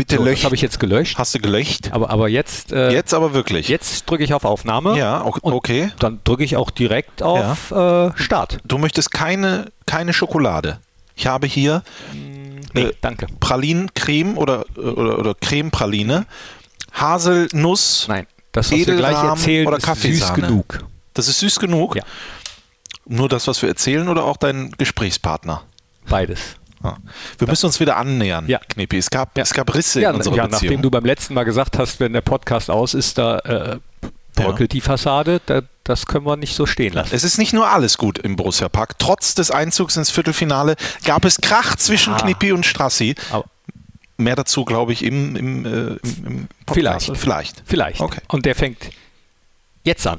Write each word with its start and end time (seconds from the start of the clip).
Bitte 0.00 0.16
So, 0.16 0.24
lösch. 0.24 0.38
das 0.38 0.44
habe 0.46 0.54
ich 0.54 0.62
jetzt 0.62 0.80
gelöscht. 0.80 1.18
Hast 1.18 1.34
du 1.34 1.40
gelöscht? 1.40 1.90
Aber, 1.92 2.08
aber 2.08 2.30
jetzt, 2.30 2.72
äh, 2.72 2.90
Jetzt 2.90 3.12
aber 3.12 3.34
wirklich. 3.34 3.68
jetzt 3.68 4.08
drücke 4.08 4.24
ich 4.24 4.32
auf 4.32 4.46
Aufnahme. 4.46 4.96
Ja, 4.96 5.22
okay. 5.26 5.90
Dann 5.98 6.20
drücke 6.24 6.42
ich 6.42 6.56
auch 6.56 6.70
direkt 6.70 7.22
auf 7.22 7.70
äh, 7.70 8.10
Start. 8.16 8.60
Du 8.64 8.78
möchtest 8.78 9.10
keine, 9.10 9.66
keine 9.84 10.14
Schokolade. 10.14 10.78
Ich 11.16 11.26
habe 11.26 11.46
hier 11.46 11.82
Nee, 12.72 12.82
Äh, 12.84 12.92
danke. 13.02 13.26
Pralinencreme 13.40 14.38
oder, 14.38 14.64
oder, 14.78 15.18
oder 15.18 15.34
Creme-Praline, 15.34 16.24
Haselnuss. 16.94 18.06
Nein, 18.08 18.26
das, 18.52 18.70
was 18.72 18.78
wir 18.78 18.96
gleich 18.96 19.22
erzählen, 19.22 19.66
oder 19.66 19.76
ist 19.76 19.82
süß 19.84 19.86
Kaffeesahne. 19.94 20.46
genug. 20.46 20.78
Das 21.12 21.28
ist 21.28 21.40
süß 21.40 21.58
genug. 21.58 21.96
Ja. 21.96 22.04
Nur 23.06 23.28
das, 23.28 23.46
was 23.48 23.60
wir 23.60 23.68
erzählen 23.68 24.08
oder 24.08 24.24
auch 24.24 24.38
dein 24.38 24.70
Gesprächspartner? 24.78 25.62
Beides. 26.08 26.40
Ja. 26.82 26.96
Wir 27.38 27.48
müssen 27.48 27.66
uns 27.66 27.78
wieder 27.80 27.96
annähern, 27.96 28.46
Ja. 28.48 28.58
Knippi. 28.58 28.96
Es 28.98 29.10
gab, 29.10 29.36
Ja. 29.36 29.42
es 29.42 29.52
gab 29.52 29.74
Risse 29.74 30.00
Ja, 30.00 30.10
in 30.10 30.16
unserer 30.16 30.36
ja 30.36 30.46
Beziehung. 30.46 30.62
nachdem 30.70 30.82
du 30.82 30.90
beim 30.90 31.04
letzten 31.04 31.34
Mal 31.34 31.44
gesagt 31.44 31.78
hast, 31.78 32.00
wenn 32.00 32.12
der 32.12 32.22
Podcast 32.22 32.70
aus 32.70 32.94
ist, 32.94 33.18
da 33.18 33.38
äh, 33.40 33.78
bröckelt 34.34 34.72
die 34.72 34.80
Fassade, 34.80 35.40
da, 35.44 35.60
das 35.84 36.06
können 36.06 36.24
wir 36.24 36.36
nicht 36.36 36.54
so 36.54 36.64
stehen 36.64 36.94
lassen. 36.94 37.14
es 37.14 37.24
ist 37.24 37.36
nicht 37.36 37.52
nur 37.52 37.68
alles 37.68 37.98
gut 37.98 38.18
im 38.18 38.36
Borussia 38.36 38.68
Park. 38.70 38.98
Trotz 38.98 39.34
des 39.34 39.50
Einzugs 39.50 39.96
ins 39.96 40.10
Viertelfinale 40.10 40.76
gab 41.04 41.24
es 41.26 41.38
Krach 41.40 41.76
zwischen 41.76 42.14
Ah. 42.14 42.18
Knippi 42.18 42.52
und 42.52 42.64
Strassi. 42.64 43.14
Aber 43.30 43.44
Mehr 44.16 44.36
dazu, 44.36 44.64
glaube 44.66 44.92
ich, 44.92 45.02
im, 45.02 45.34
im, 45.34 45.64
äh, 45.64 45.68
im, 45.68 45.98
im 46.26 46.48
Podcast. 46.66 47.06
Vielleicht. 47.06 47.16
Vielleicht. 47.16 47.62
vielleicht. 47.64 48.00
Okay. 48.00 48.20
Und 48.28 48.44
der 48.44 48.54
fängt 48.54 48.78
jetzt 49.82 50.06
an. 50.06 50.18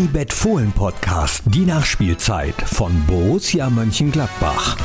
Unibet 0.00 0.32
Fohlen 0.32 0.72
Podcast, 0.72 1.42
die 1.44 1.66
Nachspielzeit 1.66 2.54
von 2.64 3.04
Borussia 3.06 3.68
Mönchengladbach. 3.68 4.78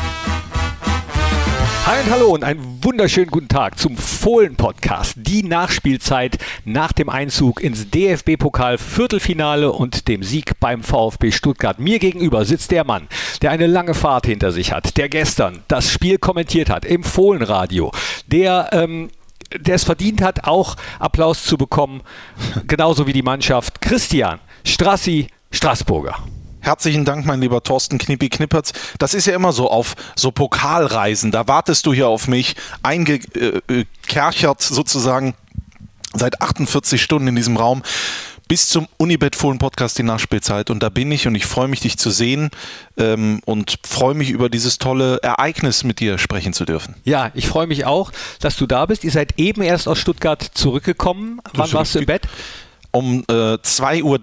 Hi 1.86 2.04
und 2.04 2.12
hallo 2.12 2.34
und 2.34 2.44
einen 2.44 2.84
wunderschönen 2.84 3.32
guten 3.32 3.48
Tag 3.48 3.80
zum 3.80 3.96
Fohlen-Podcast. 3.96 5.14
Die 5.16 5.44
Nachspielzeit 5.44 6.38
nach 6.66 6.91
dem 6.91 7.07
Einzug 7.07 7.63
ins 7.63 7.90
DFB-Pokal 7.90 8.77
Viertelfinale 8.77 9.72
und 9.72 10.10
dem 10.10 10.22
Sieg 10.22 10.60
beim 10.60 10.84
VfB 10.84 11.32
Stuttgart. 11.32 11.79
Mir 11.79 12.00
gegenüber 12.00 12.44
sitzt 12.44 12.72
der 12.72 12.84
Mann, 12.84 13.07
der 13.41 13.52
eine 13.52 13.68
lange 13.68 13.94
Fahrt 13.94 14.26
hinter 14.26 14.52
sich 14.52 14.74
hat, 14.74 14.98
der 14.98 15.07
gestern 15.07 15.62
das 15.70 15.90
Spiel 15.90 16.18
kommentiert 16.18 16.70
hat 16.70 16.84
im 16.84 17.04
Fohlenradio, 17.04 17.94
der 18.27 18.70
ähm, 18.74 19.10
der 19.54 19.76
es 19.76 19.84
verdient 19.84 20.21
hat, 20.21 20.46
auch 20.46 20.76
Applaus 20.99 21.43
zu 21.43 21.57
bekommen, 21.57 22.01
genauso 22.68 23.07
wie 23.07 23.13
die 23.13 23.21
Mannschaft. 23.21 23.82
Christian 23.82 24.40
Strassi 24.63 25.27
Straßburger. 25.51 26.18
Herzlichen 26.60 27.05
Dank, 27.05 27.27
mein 27.27 27.41
lieber 27.41 27.62
Thorsten 27.62 27.99
Knippi 27.99 28.27
Knippertz. 28.27 28.73
Das 28.98 29.13
ist 29.13 29.27
ja 29.27 29.35
immer 29.35 29.54
so 29.54 29.70
auf 29.70 29.96
so 30.16 30.32
Pokalreisen. 30.32 31.32
Da 31.32 31.48
wartest 31.48 31.85
du 31.85 31.93
hier 31.93 32.07
auf 32.07 32.27
mich, 32.27 32.55
eingekerchert 32.82 34.63
sozusagen 34.63 35.35
seit 36.13 36.41
48 36.41 37.01
Stunden 37.01 37.27
in 37.27 37.35
diesem 37.35 37.57
Raum 37.57 37.84
bis 38.48 38.70
zum 38.70 38.88
Unibet 38.98 39.35
Fohlen 39.35 39.57
Podcast 39.57 39.98
die 39.98 40.04
Nachspielzeit. 40.04 40.70
Und 40.70 40.84
da 40.84 40.90
bin 40.90 41.12
ich 41.12 41.27
und 41.27 41.35
ich 41.35 41.46
freue 41.46 41.68
mich, 41.68 41.79
dich 41.79 41.98
zu 41.98 42.12
sehen 42.12 42.49
ähm, 42.98 43.41
und 43.46 43.77
freue 43.85 44.13
mich 44.13 44.29
über 44.29 44.49
dieses 44.49 44.77
tolle 44.77 45.18
Ereignis 45.24 45.84
mit 45.84 45.99
dir 45.99 46.18
sprechen 46.18 46.54
zu 46.54 46.66
dürfen. 46.66 46.96
Ja, 47.04 47.32
ich 47.34 47.48
freue 47.48 47.68
mich 47.68 47.85
auch, 47.85 48.12
dass 48.40 48.55
du 48.55 48.66
da 48.66 48.85
bist. 48.85 49.04
Ihr 49.04 49.12
seid 49.12 49.34
eben 49.38 49.62
erst 49.62 49.88
aus 49.88 49.99
Stuttgart 49.99 50.41
zurückgekommen. 50.41 51.41
Wann 51.54 51.73
warst 51.73 51.96
du 51.96 51.99
im 51.99 52.05
Bett? 52.05 52.27
um 52.96 53.26
äh, 53.29 53.57
2 53.62 54.04
Uhr 54.04 54.21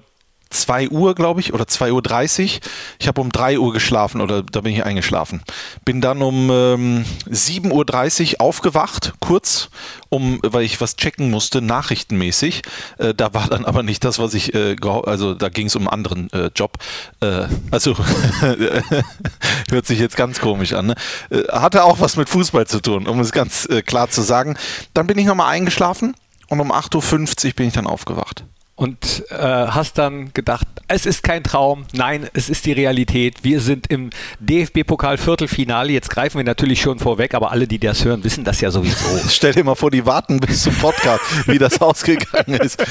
2 0.53 0.91
Uhr, 0.91 1.15
glaube 1.15 1.41
ich, 1.41 1.53
oder 1.53 1.67
2 1.67 1.93
Uhr 1.93 2.03
30. 2.03 2.61
Ich 2.99 3.09
habe 3.09 3.21
um 3.21 3.31
3 3.31 3.59
Uhr 3.59 3.73
geschlafen 3.73 4.21
oder 4.21 4.43
da 4.43 4.61
bin 4.61 4.73
ich 4.73 4.85
eingeschlafen. 4.85 5.43
Bin 5.85 6.01
dann 6.01 6.23
um 6.23 6.51
ähm, 6.51 7.05
7 7.29 7.73
Uhr 7.73 7.85
30 7.85 8.41
aufgewacht, 8.41 9.15
kurz, 9.21 9.71
um, 10.09 10.41
weil 10.43 10.63
ich 10.63 10.81
was 10.81 10.97
checken 10.97 11.31
musste, 11.31 11.63
nachrichtenmäßig. 11.63 12.63
Äh, 12.99 13.15
da 13.15 13.35
war 13.35 13.49
dann 13.49 13.65
aber 13.65 13.83
nicht 13.83 14.05
das, 14.05 14.19
was 14.19 14.35
ich, 14.35 14.55
äh, 14.55 14.77
also 15.05 15.35
da 15.35 15.49
ging 15.49 15.67
es 15.67 15.77
um 15.77 15.89
einen 15.89 16.05
anderen 16.05 16.33
äh, 16.33 16.51
Job. 16.55 16.79
Äh, 17.21 17.47
also 17.71 17.97
hört 19.71 19.87
sich 19.87 19.99
jetzt 19.99 20.17
ganz 20.17 20.41
komisch 20.41 20.73
an. 20.73 20.87
Ne? 20.87 20.95
Äh, 21.31 21.45
hatte 21.51 21.85
auch 21.85 22.01
was 22.01 22.17
mit 22.17 22.29
Fußball 22.29 22.67
zu 22.67 22.81
tun, 22.81 23.07
um 23.07 23.21
es 23.21 23.33
ganz 23.33 23.67
äh, 23.67 23.83
klar 23.83 24.11
zu 24.11 24.23
sagen. 24.23 24.57
Dann 24.95 25.07
bin 25.07 25.19
ich 25.19 25.27
nochmal 25.27 25.49
eingeschlafen 25.49 26.15
und 26.49 26.61
um 26.61 26.71
8.50 26.71 27.47
Uhr 27.47 27.53
bin 27.55 27.69
ich 27.69 27.75
dann 27.75 27.87
aufgewacht. 27.87 28.45
Und 28.83 29.23
äh, 29.31 29.37
hast 29.37 29.97
dann 29.97 30.35
gedacht, 30.35 30.67
es 30.89 31.07
ist 31.07 31.23
kein 31.23 31.45
Traum, 31.45 31.85
nein, 31.93 32.29
es 32.35 32.51
ist 32.51 32.67
die 32.67 32.73
Realität. 32.73 33.45
Wir 33.45 33.61
sind 33.61 33.87
im 33.87 34.11
DFB-Pokal-Viertelfinale. 34.41 35.93
Jetzt 35.93 36.11
greifen 36.11 36.39
wir 36.39 36.45
natürlich 36.45 36.81
schon 36.81 36.99
vorweg, 36.99 37.35
aber 37.35 37.53
alle, 37.53 37.69
die 37.69 37.79
das 37.79 38.05
hören, 38.05 38.25
wissen 38.25 38.43
das 38.43 38.61
ja 38.61 38.73
sowieso. 38.73 39.07
Stell 39.29 39.53
dir 39.55 39.63
mal 39.63 39.77
vor, 39.77 39.93
die 39.93 40.05
warten 40.05 40.41
bis 40.41 40.65
zum 40.65 40.75
Podcast, 40.75 41.23
wie 41.47 41.59
das 41.59 41.81
ausgegangen 41.81 42.55
ist. 42.61 42.85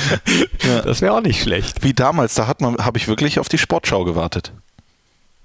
Ja. 0.66 0.82
Das 0.84 1.02
wäre 1.02 1.14
auch 1.14 1.20
nicht 1.22 1.42
schlecht. 1.42 1.84
Wie 1.84 1.94
damals, 1.94 2.36
da 2.36 2.48
hat 2.48 2.62
man, 2.62 2.78
habe 2.78 2.98
ich 2.98 3.10
wirklich 3.10 3.38
auf 3.38 3.50
die 3.50 3.58
Sportschau 3.58 4.06
gewartet. 4.06 4.54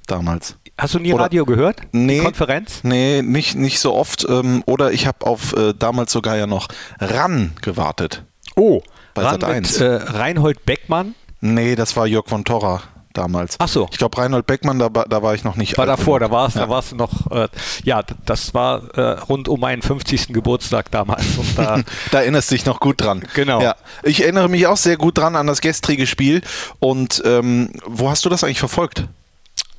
Damals. 0.06 0.58
Hast 0.78 0.94
du 0.94 1.00
nie 1.00 1.12
Oder- 1.12 1.24
Radio 1.24 1.44
gehört? 1.44 1.80
Nee. 1.90 2.18
Die 2.18 2.24
Konferenz? 2.24 2.84
Nee, 2.84 3.20
nicht, 3.22 3.56
nicht 3.56 3.80
so 3.80 3.94
oft. 3.94 4.24
Ähm, 4.28 4.62
oder 4.66 4.92
ich 4.92 5.08
habe 5.08 5.26
auf 5.26 5.54
äh, 5.54 5.74
damals 5.76 6.12
sogar 6.12 6.36
ja 6.36 6.46
noch 6.46 6.68
RAN 7.00 7.56
gewartet. 7.62 8.22
Oh, 8.54 8.80
Bei 9.16 9.22
ran 9.24 9.40
Sat.1. 9.40 9.54
mit 9.54 9.80
äh, 9.80 9.86
Reinhold 10.16 10.64
Beckmann. 10.64 11.14
Nee, 11.40 11.74
das 11.74 11.96
war 11.96 12.06
Jörg 12.06 12.26
von 12.28 12.44
Torra 12.44 12.82
damals. 13.12 13.56
Ach 13.58 13.68
so. 13.68 13.88
Ich 13.90 13.96
glaube, 13.98 14.18
Reinhold 14.18 14.46
Beckmann, 14.46 14.78
da, 14.78 14.94
war- 14.94 15.06
da 15.08 15.22
war 15.22 15.34
ich 15.34 15.42
noch 15.42 15.56
nicht. 15.56 15.78
War 15.78 15.86
davor, 15.86 16.18
genug. 16.18 16.30
da 16.32 16.36
warst 16.36 16.56
Ja. 16.56 16.62
da 16.62 16.68
warst 16.68 16.92
du 16.92 16.96
noch, 16.96 17.30
äh, 17.30 17.48
ja, 17.84 18.02
das 18.26 18.52
war 18.52 18.82
äh, 18.94 19.00
rund 19.20 19.48
um 19.48 19.58
meinen 19.58 19.80
50. 19.80 20.28
Geburtstag 20.34 20.90
damals. 20.90 21.24
Da, 21.56 21.80
Da 22.10 22.20
erinnerst 22.20 22.50
du 22.50 22.54
dich 22.56 22.66
noch 22.66 22.78
gut 22.78 23.00
dran. 23.00 23.24
Genau. 23.34 23.62
Ja. 23.62 23.74
Ich 24.02 24.22
erinnere 24.22 24.48
mich 24.50 24.66
auch 24.66 24.76
sehr 24.76 24.96
gut 24.98 25.16
dran 25.18 25.34
an 25.34 25.46
das 25.46 25.60
gestrige 25.62 26.06
Spiel. 26.06 26.42
Und 26.78 27.22
ähm, 27.24 27.70
wo 27.86 28.10
hast 28.10 28.24
du 28.24 28.28
das 28.28 28.44
eigentlich 28.44 28.58
verfolgt? 28.60 29.04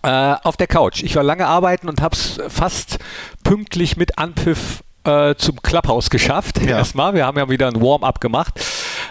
Äh, 0.04 0.36
auf 0.44 0.58
der 0.58 0.68
Couch. 0.68 1.04
Ich 1.04 1.16
war 1.16 1.24
lange 1.24 1.46
arbeiten 1.48 1.90
und 1.90 2.02
habe 2.02 2.16
es 2.16 2.40
fast 2.50 2.98
pünktlich 3.44 3.98
mit 3.98 4.18
Anpfiff 4.18 4.81
äh, 5.04 5.36
zum 5.36 5.62
Clubhouse 5.62 6.09
geschafft. 6.09 6.59
Ja. 6.62 6.78
Erstmal. 6.78 7.14
Wir 7.14 7.25
haben 7.25 7.38
ja 7.38 7.50
wieder 7.50 7.68
ein 7.68 7.81
Warm-up 7.81 8.19
gemacht 8.19 8.54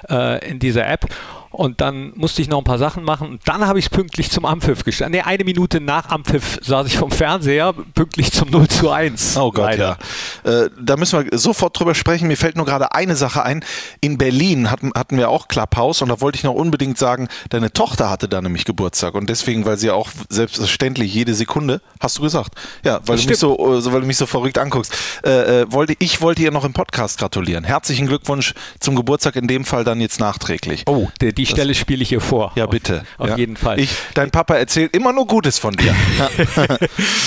äh, 0.09 0.49
in 0.49 0.59
dieser 0.59 0.87
App. 0.87 1.07
Und 1.57 1.81
dann 1.81 2.13
musste 2.17 2.43
ich 2.43 2.49
noch 2.49 2.59
ein 2.59 2.65
paar 2.65 2.77
Sachen 2.77 3.03
machen. 3.03 3.31
Und 3.31 3.41
dann 3.47 3.67
habe 3.67 3.79
ich 3.79 3.87
es 3.87 3.89
pünktlich 3.89 4.31
zum 4.31 4.45
Ampfiff 4.45 4.85
gestellt. 4.85 5.11
Nee, 5.11 5.23
eine 5.23 5.43
Minute 5.43 5.81
nach 5.81 6.11
Ampfiff 6.11 6.59
saß 6.63 6.87
ich 6.87 6.99
vom 6.99 7.11
Fernseher, 7.11 7.73
pünktlich 7.95 8.31
zum 8.31 8.51
0 8.51 8.69
zu 8.69 8.91
1. 8.91 9.39
Oh 9.39 9.51
Gott, 9.53 9.65
Leider. 9.65 9.97
ja. 10.45 10.51
Äh, 10.65 10.71
da 10.79 10.99
müssen 10.99 11.25
wir 11.31 11.39
sofort 11.39 11.79
drüber 11.79 11.95
sprechen. 11.95 12.29
Mir 12.29 12.37
fällt 12.37 12.57
nur 12.57 12.67
gerade 12.67 12.93
eine 12.93 13.17
Sache 13.17 13.43
ein. 13.43 13.65
In 14.03 14.19
Berlin 14.19 14.71
hatten, 14.71 14.93
hatten 14.95 15.17
wir 15.17 15.31
auch 15.31 15.49
Clubhouse 15.49 16.03
und 16.03 16.11
da 16.11 16.21
wollte 16.21 16.37
ich 16.37 16.45
noch 16.45 16.53
unbedingt 16.53 16.99
sagen, 16.99 17.29
deine 17.49 17.73
Tochter 17.73 18.11
hatte 18.11 18.29
da 18.29 18.43
nämlich 18.43 18.67
Geburtstag 18.67 19.15
und 19.15 19.31
deswegen, 19.31 19.65
weil 19.65 19.79
sie 19.79 19.91
auch 19.91 20.11
selbstverständlich 20.29 21.15
jede 21.15 21.33
Sekunde, 21.35 21.81
hast 22.01 22.19
du 22.19 22.23
gesagt, 22.23 22.55
ja, 22.85 23.01
weil, 23.07 23.17
Das 23.17 23.25
du 23.25 23.31
mich 23.31 23.39
so, 23.39 23.77
äh, 23.77 23.81
so, 23.81 23.95
weil 23.95 24.03
du 24.03 24.07
mich 24.07 24.19
so 24.19 24.27
verrückt 24.27 24.59
anguckst, 24.59 24.93
äh, 25.25 25.63
äh, 25.63 25.73
wollte, 25.73 25.95
ich 26.01 26.21
wollte 26.21 26.43
ihr 26.43 26.51
noch 26.51 26.67
im 26.67 26.75
Podcast 26.75 27.19
gratulieren. 27.19 27.65
Herzlichen 27.65 28.07
Glückwunsch 28.07 28.53
zum 28.79 28.95
Geburtstag, 28.95 29.37
in 29.37 29.47
dem 29.47 29.65
Fall 29.65 29.85
dann 29.85 30.03
jetzt 30.03 30.21
nachträglich. 30.21 30.83
Oh, 30.87 31.09
die, 31.23 31.46
die 31.47 31.53
Stelle 31.53 31.75
spiele 31.75 32.03
ich 32.03 32.09
hier 32.09 32.21
vor. 32.21 32.53
Ja, 32.57 32.67
bitte. 32.67 33.05
Auf 33.19 33.29
ja. 33.31 33.37
jeden 33.37 33.57
Fall. 33.57 33.79
Ich, 33.81 33.91
dein 34.15 34.31
Papa 34.31 34.57
erzählt 34.57 34.95
immer 34.95 35.13
nur 35.13 35.27
Gutes 35.27 35.59
von 35.59 35.75
dir. 35.75 35.95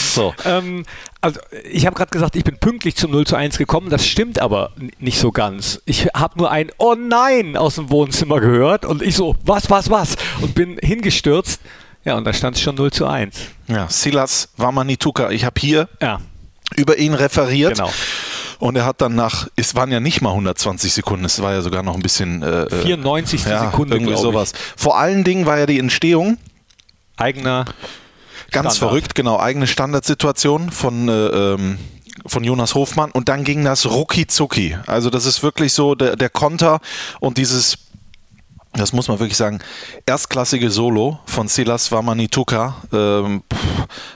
So. 0.10 0.34
Ähm, 0.44 0.86
also 1.22 1.40
ich 1.70 1.86
habe 1.86 1.96
gerade 1.96 2.10
gesagt, 2.10 2.36
ich 2.36 2.44
bin 2.44 2.58
pünktlich 2.58 2.96
zum 2.96 3.12
0 3.12 3.28
zu 3.28 3.36
1 3.36 3.58
gekommen. 3.58 3.90
Das 3.90 4.06
stimmt 4.06 4.40
aber 4.40 4.72
nicht 5.00 5.20
so 5.20 5.32
ganz. 5.32 5.82
Ich 5.86 6.08
habe 6.16 6.38
nur 6.38 6.52
ein 6.52 6.72
Oh 6.78 6.96
nein 6.96 7.56
aus 7.56 7.76
dem 7.76 7.90
Wohnzimmer 7.92 8.40
gehört 8.40 8.86
und 8.86 9.02
ich 9.02 9.16
so, 9.16 9.36
was, 9.44 9.70
was, 9.70 9.90
was? 9.90 10.16
Und 10.42 10.56
bin 10.56 10.78
hingestürzt. 10.82 11.62
Ja, 12.04 12.16
und 12.16 12.26
da 12.26 12.34
stand 12.34 12.56
es 12.56 12.62
schon 12.62 12.76
0 12.76 12.92
zu 12.92 13.06
1. 13.06 13.38
Ja, 13.68 13.88
Silas 13.90 14.50
Wamanituka. 14.58 15.30
Ich 15.30 15.46
habe 15.46 15.60
hier 15.60 15.90
Ja, 16.02 16.20
über 16.76 16.98
ihn 16.98 17.14
referiert. 17.14 17.76
Genau. 17.76 17.92
Und 18.60 18.76
er 18.76 18.86
hat 18.86 19.00
dann 19.00 19.16
nach, 19.16 19.48
es 19.56 19.74
waren 19.76 19.90
ja 19.90 20.02
nicht 20.02 20.22
mal 20.22 20.32
120 20.32 20.94
Sekunden, 20.94 21.26
es 21.26 21.42
war 21.42 21.54
ja 21.54 21.62
sogar 21.62 21.82
noch 21.82 21.96
ein 21.96 22.02
bisschen. 22.02 22.44
Äh, 22.44 22.64
äh, 22.64 22.82
94. 22.84 23.46
ja, 23.46 23.72
Sekunde, 23.72 23.96
irgendwie 23.96 24.12
glaub 24.12 24.26
ich. 24.26 24.32
sowas. 24.32 24.54
Vor 24.76 24.98
allen 25.00 25.24
Dingen 25.24 25.46
war 25.46 25.58
ja 25.58 25.66
die 25.66 25.80
Entstehung 25.80 26.38
Eigener. 27.16 27.64
ganz 28.52 28.76
Standard. 28.76 28.78
verrückt, 28.78 29.16
genau, 29.16 29.40
eigene 29.40 29.66
Standardsituation 29.66 30.72
von. 30.72 31.08
Äh, 31.08 31.12
ähm, 31.14 31.80
von 32.26 32.44
Jonas 32.44 32.76
Hofmann 32.76 33.12
und 33.12 33.30
dann 33.30 33.46
ging 33.46 33.64
das 33.64 33.90
rucki 33.90 34.28
zucki. 34.28 34.78
Also 34.88 35.10
das 35.10 35.26
ist 35.26 35.42
wirklich 35.42 35.72
so 35.72 35.96
der, 35.96 36.18
der 36.18 36.30
Konter 36.30 36.82
und 37.22 37.38
dieses, 37.38 37.78
das 38.74 38.92
muss 38.92 39.08
man 39.08 39.20
wirklich 39.20 39.38
sagen, 39.38 39.60
erstklassige 40.06 40.70
Solo 40.70 41.20
von 41.26 41.48
Silas 41.48 41.92
Wamanituka. 41.94 42.76
Ähm, 42.92 43.44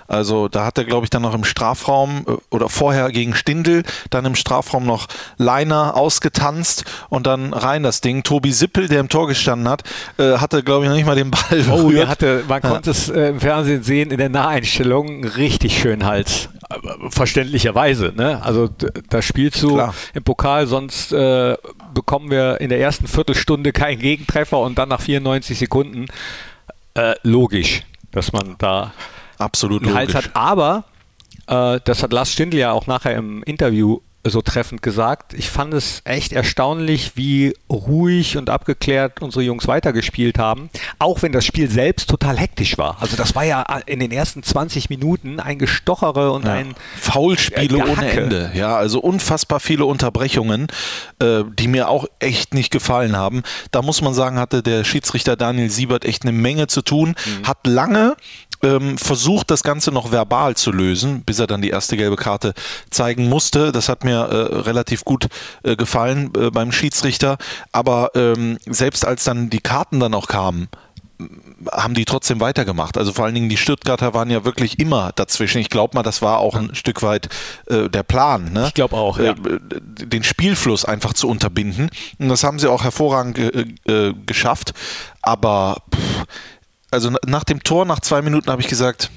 also 0.07 0.47
da 0.47 0.65
hat 0.65 0.77
er, 0.77 0.83
glaube 0.85 1.05
ich, 1.05 1.09
dann 1.09 1.21
noch 1.21 1.33
im 1.33 1.43
Strafraum 1.43 2.25
äh, 2.27 2.31
oder 2.49 2.69
vorher 2.69 3.09
gegen 3.11 3.35
Stindl, 3.35 3.83
dann 4.09 4.25
im 4.25 4.35
Strafraum 4.35 4.85
noch 4.85 5.07
Leiner 5.37 5.95
ausgetanzt 5.95 6.85
und 7.09 7.27
dann 7.27 7.53
rein 7.53 7.83
das 7.83 8.01
Ding. 8.01 8.23
Tobi 8.23 8.51
Sippel, 8.51 8.87
der 8.87 8.99
im 8.99 9.09
Tor 9.09 9.27
gestanden 9.27 9.67
hat, 9.69 9.83
äh, 10.17 10.37
hatte, 10.37 10.63
glaube 10.63 10.85
ich, 10.85 10.89
noch 10.89 10.95
nicht 10.95 11.05
mal 11.05 11.15
den 11.15 11.31
Ball 11.31 11.63
Oh, 11.71 11.87
berührt. 11.87 12.07
hatte, 12.07 12.43
man 12.47 12.61
konnte 12.61 12.91
es 12.91 13.09
äh, 13.09 13.29
im 13.29 13.39
Fernsehen 13.39 13.83
sehen, 13.83 14.11
in 14.11 14.17
der 14.17 14.29
Naheinstellung, 14.29 15.23
richtig 15.25 15.79
schönen 15.79 16.05
Hals. 16.05 16.49
verständlicherweise. 17.09 18.13
Ne? 18.15 18.41
Also 18.43 18.69
da 19.09 19.21
spielst 19.21 19.61
du 19.61 19.73
Klar. 19.75 19.93
im 20.13 20.23
Pokal, 20.23 20.67
sonst 20.67 21.11
äh, 21.13 21.55
bekommen 21.93 22.31
wir 22.31 22.59
in 22.61 22.69
der 22.69 22.79
ersten 22.79 23.07
Viertelstunde 23.07 23.71
keinen 23.71 23.99
Gegentreffer 23.99 24.59
und 24.59 24.77
dann 24.77 24.89
nach 24.89 25.01
94 25.01 25.57
Sekunden. 25.59 26.07
Äh, 26.95 27.13
logisch, 27.23 27.81
dass 28.11 28.31
man 28.33 28.55
da 28.57 28.93
Absolut 29.37 29.83
einen 29.83 29.93
Hals 29.93 30.15
hat. 30.15 30.31
Aber 30.33 30.85
äh, 31.47 31.79
das 31.83 32.03
hat 32.03 32.13
Lars 32.13 32.31
Stindl 32.31 32.57
ja 32.57 32.71
auch 32.71 32.87
nachher 32.87 33.15
im 33.15 33.43
Interview 33.43 33.99
so 34.25 34.41
treffend 34.41 34.81
gesagt. 34.81 35.33
Ich 35.33 35.49
fand 35.49 35.73
es 35.73 36.01
echt 36.05 36.31
erstaunlich, 36.31 37.13
wie 37.15 37.53
ruhig 37.69 38.37
und 38.37 38.49
abgeklärt 38.49 39.21
unsere 39.21 39.43
Jungs 39.43 39.67
weitergespielt 39.67 40.39
haben, 40.39 40.69
auch 40.99 41.21
wenn 41.21 41.31
das 41.31 41.45
Spiel 41.45 41.69
selbst 41.69 42.09
total 42.09 42.37
hektisch 42.37 42.77
war. 42.77 42.97
Also 43.01 43.17
das 43.17 43.35
war 43.35 43.43
ja 43.43 43.61
in 43.85 43.99
den 43.99 44.11
ersten 44.11 44.41
20 44.41 44.89
Minuten 44.89 45.39
ein 45.39 45.59
Gestochere 45.59 46.31
und 46.31 46.45
ja. 46.45 46.53
ein 46.53 46.75
Faulspiele 46.99 47.79
äh, 47.79 47.89
ohne 47.89 48.11
Ende. 48.11 48.51
Ja, 48.53 48.75
also 48.75 48.99
unfassbar 48.99 49.59
viele 49.59 49.85
Unterbrechungen, 49.85 50.67
äh, 51.19 51.43
die 51.59 51.67
mir 51.67 51.89
auch 51.89 52.05
echt 52.19 52.53
nicht 52.53 52.71
gefallen 52.71 53.17
haben. 53.17 53.43
Da 53.71 53.81
muss 53.81 54.01
man 54.01 54.13
sagen, 54.13 54.39
hatte 54.39 54.63
der 54.63 54.85
Schiedsrichter 54.85 55.35
Daniel 55.35 55.69
Siebert 55.69 56.05
echt 56.05 56.23
eine 56.23 56.31
Menge 56.31 56.67
zu 56.67 56.81
tun, 56.81 57.09
mhm. 57.09 57.47
hat 57.47 57.67
lange 57.67 58.15
ähm, 58.63 58.97
versucht, 58.97 59.51
das 59.51 59.61
Ganze 59.61 59.91
noch 59.91 60.11
verbal 60.11 60.55
zu 60.55 60.71
lösen, 60.71 61.23
bis 61.23 61.39
er 61.39 61.47
dann 61.47 61.61
die 61.61 61.69
erste 61.69 61.97
gelbe 61.97 62.15
Karte 62.15 62.53
zeigen 62.89 63.27
musste. 63.29 63.71
Das 63.71 63.89
hat 63.89 64.03
mir 64.03 64.12
äh, 64.21 64.55
relativ 64.61 65.03
gut 65.03 65.27
äh, 65.63 65.75
gefallen 65.75 66.31
äh, 66.37 66.49
beim 66.51 66.71
Schiedsrichter. 66.71 67.37
Aber 67.71 68.11
ähm, 68.15 68.57
selbst 68.65 69.05
als 69.05 69.23
dann 69.23 69.49
die 69.49 69.61
Karten 69.61 69.99
dann 69.99 70.13
auch 70.13 70.27
kamen, 70.27 70.67
haben 71.71 71.93
die 71.93 72.05
trotzdem 72.05 72.39
weitergemacht. 72.39 72.97
Also 72.97 73.13
vor 73.13 73.25
allen 73.25 73.35
Dingen 73.35 73.49
die 73.49 73.57
Stuttgarter 73.57 74.13
waren 74.13 74.29
ja 74.29 74.43
wirklich 74.43 74.79
immer 74.79 75.11
dazwischen. 75.15 75.59
Ich 75.59 75.69
glaube 75.69 75.95
mal, 75.95 76.03
das 76.03 76.21
war 76.21 76.39
auch 76.39 76.55
ein 76.55 76.75
Stück 76.75 77.01
weit 77.01 77.29
äh, 77.67 77.89
der 77.89 78.03
Plan. 78.03 78.51
Ne? 78.51 78.67
Ich 78.67 78.73
glaube 78.73 78.95
auch, 78.95 79.19
ja. 79.19 79.31
Äh, 79.31 79.35
den 79.71 80.23
Spielfluss 80.23 80.85
einfach 80.85 81.13
zu 81.13 81.27
unterbinden. 81.27 81.89
Und 82.19 82.29
das 82.29 82.43
haben 82.43 82.59
sie 82.59 82.69
auch 82.69 82.83
hervorragend 82.83 83.37
äh, 83.37 84.13
geschafft. 84.25 84.73
Aber 85.21 85.77
pff, 85.93 86.25
also 86.91 87.11
nach 87.25 87.43
dem 87.43 87.63
Tor, 87.63 87.85
nach 87.85 87.99
zwei 87.99 88.21
Minuten 88.21 88.49
habe 88.51 88.61
ich 88.61 88.67
gesagt, 88.67 89.09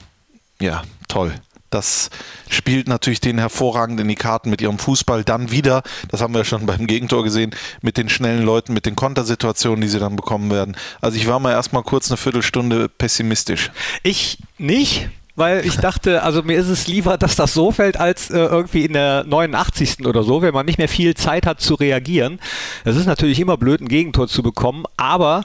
ja, 0.60 0.82
toll. 1.08 1.34
Das 1.70 2.10
spielt 2.48 2.88
natürlich 2.88 3.20
den 3.20 3.38
hervorragend 3.38 4.00
in 4.00 4.08
die 4.08 4.14
Karten 4.14 4.50
mit 4.50 4.60
ihrem 4.60 4.78
Fußball. 4.78 5.24
Dann 5.24 5.50
wieder, 5.50 5.82
das 6.08 6.20
haben 6.20 6.34
wir 6.34 6.38
ja 6.38 6.44
schon 6.44 6.66
beim 6.66 6.86
Gegentor 6.86 7.24
gesehen, 7.24 7.54
mit 7.82 7.96
den 7.96 8.08
schnellen 8.08 8.44
Leuten, 8.44 8.72
mit 8.72 8.86
den 8.86 8.96
Kontersituationen, 8.96 9.80
die 9.80 9.88
sie 9.88 9.98
dann 9.98 10.16
bekommen 10.16 10.50
werden. 10.50 10.76
Also 11.00 11.16
ich 11.16 11.26
war 11.26 11.40
mal 11.40 11.52
erstmal 11.52 11.82
kurz 11.82 12.10
eine 12.10 12.16
Viertelstunde 12.16 12.88
pessimistisch. 12.88 13.70
Ich 14.02 14.38
nicht, 14.58 15.08
weil 15.36 15.66
ich 15.66 15.76
dachte, 15.76 16.22
also 16.22 16.42
mir 16.42 16.58
ist 16.58 16.68
es 16.68 16.86
lieber, 16.86 17.18
dass 17.18 17.36
das 17.36 17.52
so 17.52 17.70
fällt, 17.70 17.98
als 17.98 18.30
äh, 18.30 18.38
irgendwie 18.38 18.86
in 18.86 18.94
der 18.94 19.24
89. 19.24 20.06
oder 20.06 20.22
so, 20.22 20.40
wenn 20.40 20.54
man 20.54 20.64
nicht 20.64 20.78
mehr 20.78 20.88
viel 20.88 21.14
Zeit 21.14 21.46
hat 21.46 21.60
zu 21.60 21.74
reagieren. 21.74 22.40
Es 22.84 22.96
ist 22.96 23.06
natürlich 23.06 23.38
immer 23.38 23.58
blöd, 23.58 23.82
ein 23.82 23.88
Gegentor 23.88 24.28
zu 24.28 24.42
bekommen, 24.42 24.84
aber 24.96 25.44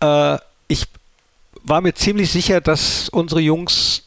äh, 0.00 0.36
ich 0.68 0.84
war 1.62 1.80
mir 1.80 1.94
ziemlich 1.94 2.30
sicher, 2.30 2.60
dass 2.60 3.08
unsere 3.08 3.40
Jungs 3.40 4.02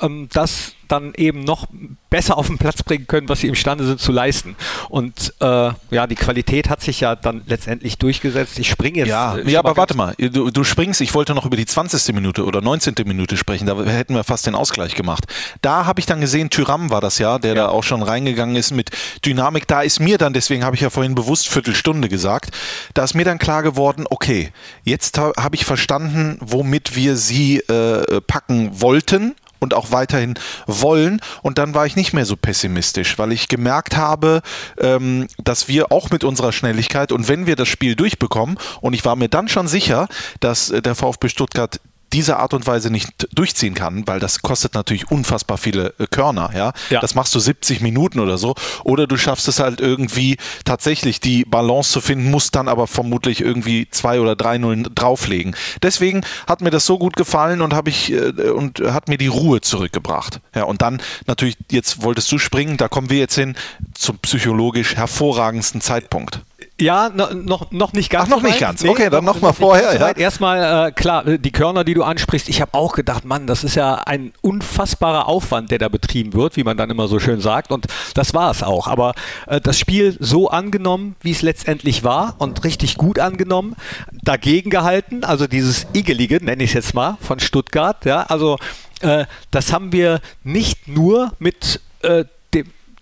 ähm, 0.00 0.28
das 0.32 0.72
dann 0.88 1.12
eben 1.14 1.44
noch 1.44 1.66
besser 2.10 2.38
auf 2.38 2.46
den 2.46 2.58
Platz 2.58 2.82
bringen 2.82 3.06
können, 3.06 3.28
was 3.28 3.40
sie 3.40 3.48
imstande 3.48 3.86
sind 3.86 4.00
zu 4.00 4.12
leisten. 4.12 4.56
Und 4.88 5.34
äh, 5.40 5.70
ja, 5.90 6.06
die 6.06 6.14
Qualität 6.14 6.70
hat 6.70 6.80
sich 6.80 7.00
ja 7.00 7.14
dann 7.14 7.42
letztendlich 7.46 7.98
durchgesetzt. 7.98 8.58
Ich 8.58 8.68
springe 8.68 8.98
jetzt. 8.98 9.08
Ja, 9.08 9.36
ja 9.38 9.58
aber 9.58 9.76
warte 9.76 9.94
mal, 9.94 10.14
du, 10.18 10.50
du, 10.50 10.64
springst, 10.64 11.00
ich 11.00 11.14
wollte 11.14 11.34
noch 11.34 11.44
über 11.44 11.56
die 11.56 11.66
20. 11.66 12.14
Minute 12.14 12.44
oder 12.44 12.62
19. 12.62 12.94
Minute 13.04 13.36
sprechen, 13.36 13.66
da 13.66 13.78
hätten 13.84 14.14
wir 14.14 14.24
fast 14.24 14.46
den 14.46 14.54
Ausgleich 14.54 14.94
gemacht. 14.94 15.24
Da 15.60 15.84
habe 15.84 16.00
ich 16.00 16.06
dann 16.06 16.20
gesehen, 16.20 16.50
Tyram 16.50 16.90
war 16.90 17.00
das 17.00 17.18
ja, 17.18 17.38
der 17.38 17.54
ja. 17.54 17.62
da 17.62 17.68
auch 17.68 17.84
schon 17.84 18.02
reingegangen 18.02 18.56
ist 18.56 18.70
mit 18.70 18.90
Dynamik. 19.24 19.66
Da 19.66 19.82
ist 19.82 20.00
mir 20.00 20.16
dann, 20.16 20.32
deswegen 20.32 20.64
habe 20.64 20.76
ich 20.76 20.82
ja 20.82 20.90
vorhin 20.90 21.14
bewusst 21.14 21.48
Viertelstunde 21.48 22.08
gesagt, 22.08 22.50
da 22.94 23.04
ist 23.04 23.14
mir 23.14 23.24
dann 23.24 23.38
klar 23.38 23.62
geworden, 23.62 24.06
okay, 24.08 24.50
jetzt 24.84 25.18
habe 25.18 25.56
ich 25.56 25.64
verstanden, 25.64 26.38
womit 26.40 26.96
wir 26.96 27.16
sie 27.16 27.58
äh, 27.58 28.20
packen 28.22 28.80
wollten 28.80 29.34
und 29.58 29.74
auch 29.74 29.90
weiterhin 29.90 30.34
wollen. 30.66 31.20
Und 31.42 31.58
dann 31.58 31.74
war 31.74 31.86
ich 31.86 31.96
nicht 31.96 32.12
mehr 32.12 32.24
so 32.24 32.36
pessimistisch, 32.36 33.18
weil 33.18 33.32
ich 33.32 33.48
gemerkt 33.48 33.96
habe, 33.96 34.42
ähm, 34.78 35.26
dass 35.42 35.68
wir 35.68 35.92
auch 35.92 36.10
mit 36.10 36.24
unserer 36.24 36.52
Schnelligkeit 36.52 37.12
und 37.12 37.28
wenn 37.28 37.46
wir 37.46 37.56
das 37.56 37.68
Spiel 37.68 37.96
durchbekommen, 37.96 38.58
und 38.80 38.92
ich 38.92 39.04
war 39.04 39.16
mir 39.16 39.28
dann 39.28 39.48
schon 39.48 39.68
sicher, 39.68 40.08
dass 40.40 40.70
äh, 40.70 40.82
der 40.82 40.94
VfB 40.94 41.28
Stuttgart 41.28 41.80
diese 42.12 42.38
Art 42.38 42.54
und 42.54 42.66
Weise 42.66 42.90
nicht 42.90 43.28
durchziehen 43.34 43.74
kann, 43.74 44.06
weil 44.06 44.20
das 44.20 44.42
kostet 44.42 44.74
natürlich 44.74 45.10
unfassbar 45.10 45.58
viele 45.58 45.94
äh, 45.98 46.06
Körner, 46.06 46.50
ja? 46.54 46.72
ja. 46.90 47.00
Das 47.00 47.14
machst 47.14 47.34
du 47.34 47.38
70 47.38 47.80
Minuten 47.80 48.20
oder 48.20 48.38
so. 48.38 48.54
Oder 48.84 49.06
du 49.06 49.16
schaffst 49.16 49.48
es 49.48 49.60
halt 49.60 49.80
irgendwie 49.80 50.36
tatsächlich 50.64 51.20
die 51.20 51.44
Balance 51.44 51.92
zu 51.92 52.00
finden, 52.00 52.30
musst 52.30 52.54
dann 52.54 52.68
aber 52.68 52.86
vermutlich 52.86 53.40
irgendwie 53.40 53.88
zwei 53.90 54.20
oder 54.20 54.36
drei 54.36 54.58
Nullen 54.58 54.88
drauflegen. 54.94 55.54
Deswegen 55.82 56.22
hat 56.46 56.60
mir 56.60 56.70
das 56.70 56.86
so 56.86 56.98
gut 56.98 57.16
gefallen 57.16 57.60
und 57.60 57.74
habe 57.74 57.90
ich 57.90 58.12
äh, 58.12 58.50
und 58.50 58.80
hat 58.80 59.08
mir 59.08 59.18
die 59.18 59.26
Ruhe 59.26 59.60
zurückgebracht. 59.60 60.40
Ja, 60.54 60.64
und 60.64 60.82
dann 60.82 61.00
natürlich, 61.26 61.56
jetzt 61.70 62.02
wolltest 62.02 62.30
du 62.32 62.38
springen, 62.38 62.76
da 62.76 62.88
kommen 62.88 63.10
wir 63.10 63.18
jetzt 63.18 63.34
hin 63.34 63.54
zum 63.94 64.18
psychologisch 64.18 64.96
hervorragendsten 64.96 65.80
Zeitpunkt. 65.80 66.40
Ja, 66.80 67.08
noch, 67.08 67.72
noch 67.72 67.92
nicht 67.92 68.08
ganz. 68.08 68.26
Ach, 68.26 68.36
noch 68.36 68.42
nicht 68.42 68.60
ganz. 68.60 68.84
Nee, 68.84 68.90
okay, 68.90 69.10
dann 69.10 69.24
nochmal 69.24 69.52
vorher. 69.52 69.98
Ja. 69.98 70.10
Erstmal, 70.12 70.88
äh, 70.88 70.92
klar, 70.92 71.24
die 71.24 71.50
Körner, 71.50 71.82
die 71.82 71.94
du 71.94 72.04
ansprichst, 72.04 72.48
ich 72.48 72.60
habe 72.60 72.74
auch 72.74 72.94
gedacht, 72.94 73.24
Mann, 73.24 73.48
das 73.48 73.64
ist 73.64 73.74
ja 73.74 73.94
ein 73.94 74.32
unfassbarer 74.42 75.26
Aufwand, 75.26 75.72
der 75.72 75.78
da 75.78 75.88
betrieben 75.88 76.34
wird, 76.34 76.56
wie 76.56 76.62
man 76.62 76.76
dann 76.76 76.88
immer 76.88 77.08
so 77.08 77.18
schön 77.18 77.40
sagt. 77.40 77.72
Und 77.72 77.86
das 78.14 78.32
war 78.32 78.52
es 78.52 78.62
auch. 78.62 78.86
Aber 78.86 79.14
äh, 79.48 79.60
das 79.60 79.76
Spiel 79.76 80.16
so 80.20 80.50
angenommen, 80.50 81.16
wie 81.20 81.32
es 81.32 81.42
letztendlich 81.42 82.04
war 82.04 82.36
und 82.38 82.62
richtig 82.62 82.96
gut 82.96 83.18
angenommen, 83.18 83.74
dagegen 84.12 84.70
gehalten, 84.70 85.24
also 85.24 85.48
dieses 85.48 85.86
Igelige, 85.94 86.36
nenne 86.44 86.62
ich 86.62 86.70
es 86.70 86.74
jetzt 86.74 86.94
mal, 86.94 87.18
von 87.20 87.40
Stuttgart. 87.40 88.04
Ja, 88.04 88.22
also 88.22 88.56
äh, 89.00 89.24
das 89.50 89.72
haben 89.72 89.90
wir 89.90 90.20
nicht 90.44 90.86
nur 90.86 91.32
mit 91.40 91.80
äh, 92.02 92.24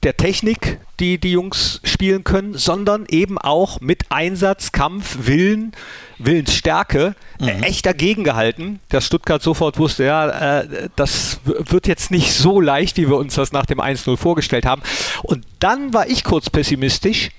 der 0.07 0.17
Technik, 0.17 0.79
die 1.01 1.19
die 1.19 1.33
Jungs 1.33 1.81
spielen 1.83 2.23
können, 2.23 2.55
sondern 2.55 3.07
eben 3.09 3.39
auch 3.39 3.81
mit 3.81 4.05
Einsatz, 4.11 4.71
Kampf, 4.71 5.19
Willen, 5.23 5.73
Willensstärke 6.19 7.17
mhm. 7.41 7.49
echt 7.65 7.87
dagegen 7.87 8.23
gehalten, 8.23 8.79
dass 8.89 9.05
Stuttgart 9.05 9.43
sofort 9.43 9.79
wusste, 9.79 10.05
ja, 10.05 10.61
äh, 10.61 10.89
das 10.95 11.41
wird 11.45 11.89
jetzt 11.89 12.13
nicht 12.13 12.33
so 12.33 12.61
leicht, 12.61 12.99
wie 12.99 13.09
wir 13.09 13.17
uns 13.17 13.35
das 13.35 13.51
nach 13.51 13.67
dem 13.67 13.81
1-0 13.81 14.17
vorgestellt 14.17 14.65
haben. 14.65 14.81
Und 15.25 15.45
dann 15.59 15.93
war 15.93 16.07
ich 16.09 16.23
kurz 16.23 16.51
pessimistisch 16.51 17.31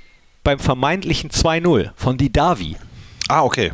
beim 0.44 0.60
vermeintlichen 0.60 1.30
2-0 1.30 1.92
von 1.96 2.18
Didavi. 2.18 2.76
Ah, 3.30 3.44
okay. 3.44 3.72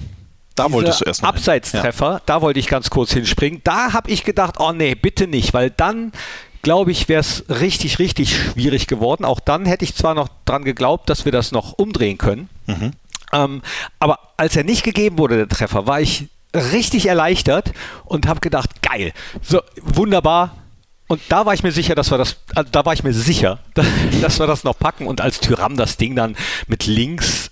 Da 0.53 0.65
Diese 0.65 0.75
wolltest 0.75 1.01
du 1.01 1.05
erst 1.05 1.23
Abseitstreffer, 1.23 2.11
ja. 2.11 2.21
da 2.27 2.43
wollte 2.43 2.59
ich 2.59 2.67
ganz 2.67 2.91
kurz 2.91 3.11
hinspringen. 3.11 3.61
Da 3.63 3.93
habe 3.93 4.11
ich 4.11 4.23
gedacht, 4.23 4.59
oh 4.59 4.71
nee, 4.71 4.93
bitte 4.93 5.25
nicht, 5.25 5.55
weil 5.55 5.71
dann 5.71 6.11
glaube 6.63 6.91
ich, 6.91 7.07
wäre 7.07 7.19
es 7.19 7.43
richtig, 7.49 7.99
richtig 7.99 8.35
schwierig 8.35 8.87
geworden. 8.87 9.25
Auch 9.25 9.39
dann 9.39 9.65
hätte 9.65 9.85
ich 9.85 9.93
zwar 9.93 10.15
noch 10.15 10.29
dran 10.45 10.63
geglaubt, 10.63 11.09
dass 11.09 11.25
wir 11.25 11.31
das 11.31 11.51
noch 11.51 11.73
umdrehen 11.73 12.17
können. 12.17 12.49
Mhm. 12.65 12.93
Ähm, 13.31 13.61
aber 13.99 14.19
als 14.37 14.55
er 14.55 14.63
nicht 14.63 14.83
gegeben 14.83 15.17
wurde, 15.19 15.35
der 15.37 15.49
Treffer, 15.49 15.85
war 15.85 16.01
ich 16.01 16.29
richtig 16.55 17.05
erleichtert 17.07 17.73
und 18.05 18.27
habe 18.27 18.39
gedacht, 18.39 18.81
geil, 18.81 19.13
so 19.41 19.61
wunderbar. 19.81 20.55
Und 21.07 21.21
da 21.29 21.45
war 21.45 21.53
ich 21.53 21.63
mir 21.63 21.71
sicher, 21.71 21.95
dass 21.95 22.11
wir 22.11 22.17
das, 22.17 22.37
also 22.55 22.69
da 22.71 22.85
war 22.85 22.93
ich 22.93 23.03
mir 23.03 23.13
sicher, 23.13 23.59
dass 24.21 24.39
wir 24.39 24.47
das 24.47 24.63
noch 24.63 24.77
packen. 24.77 25.05
Und 25.05 25.21
als 25.21 25.41
Tyram 25.41 25.75
das 25.75 25.97
Ding 25.97 26.15
dann 26.15 26.35
mit 26.67 26.85
links 26.85 27.51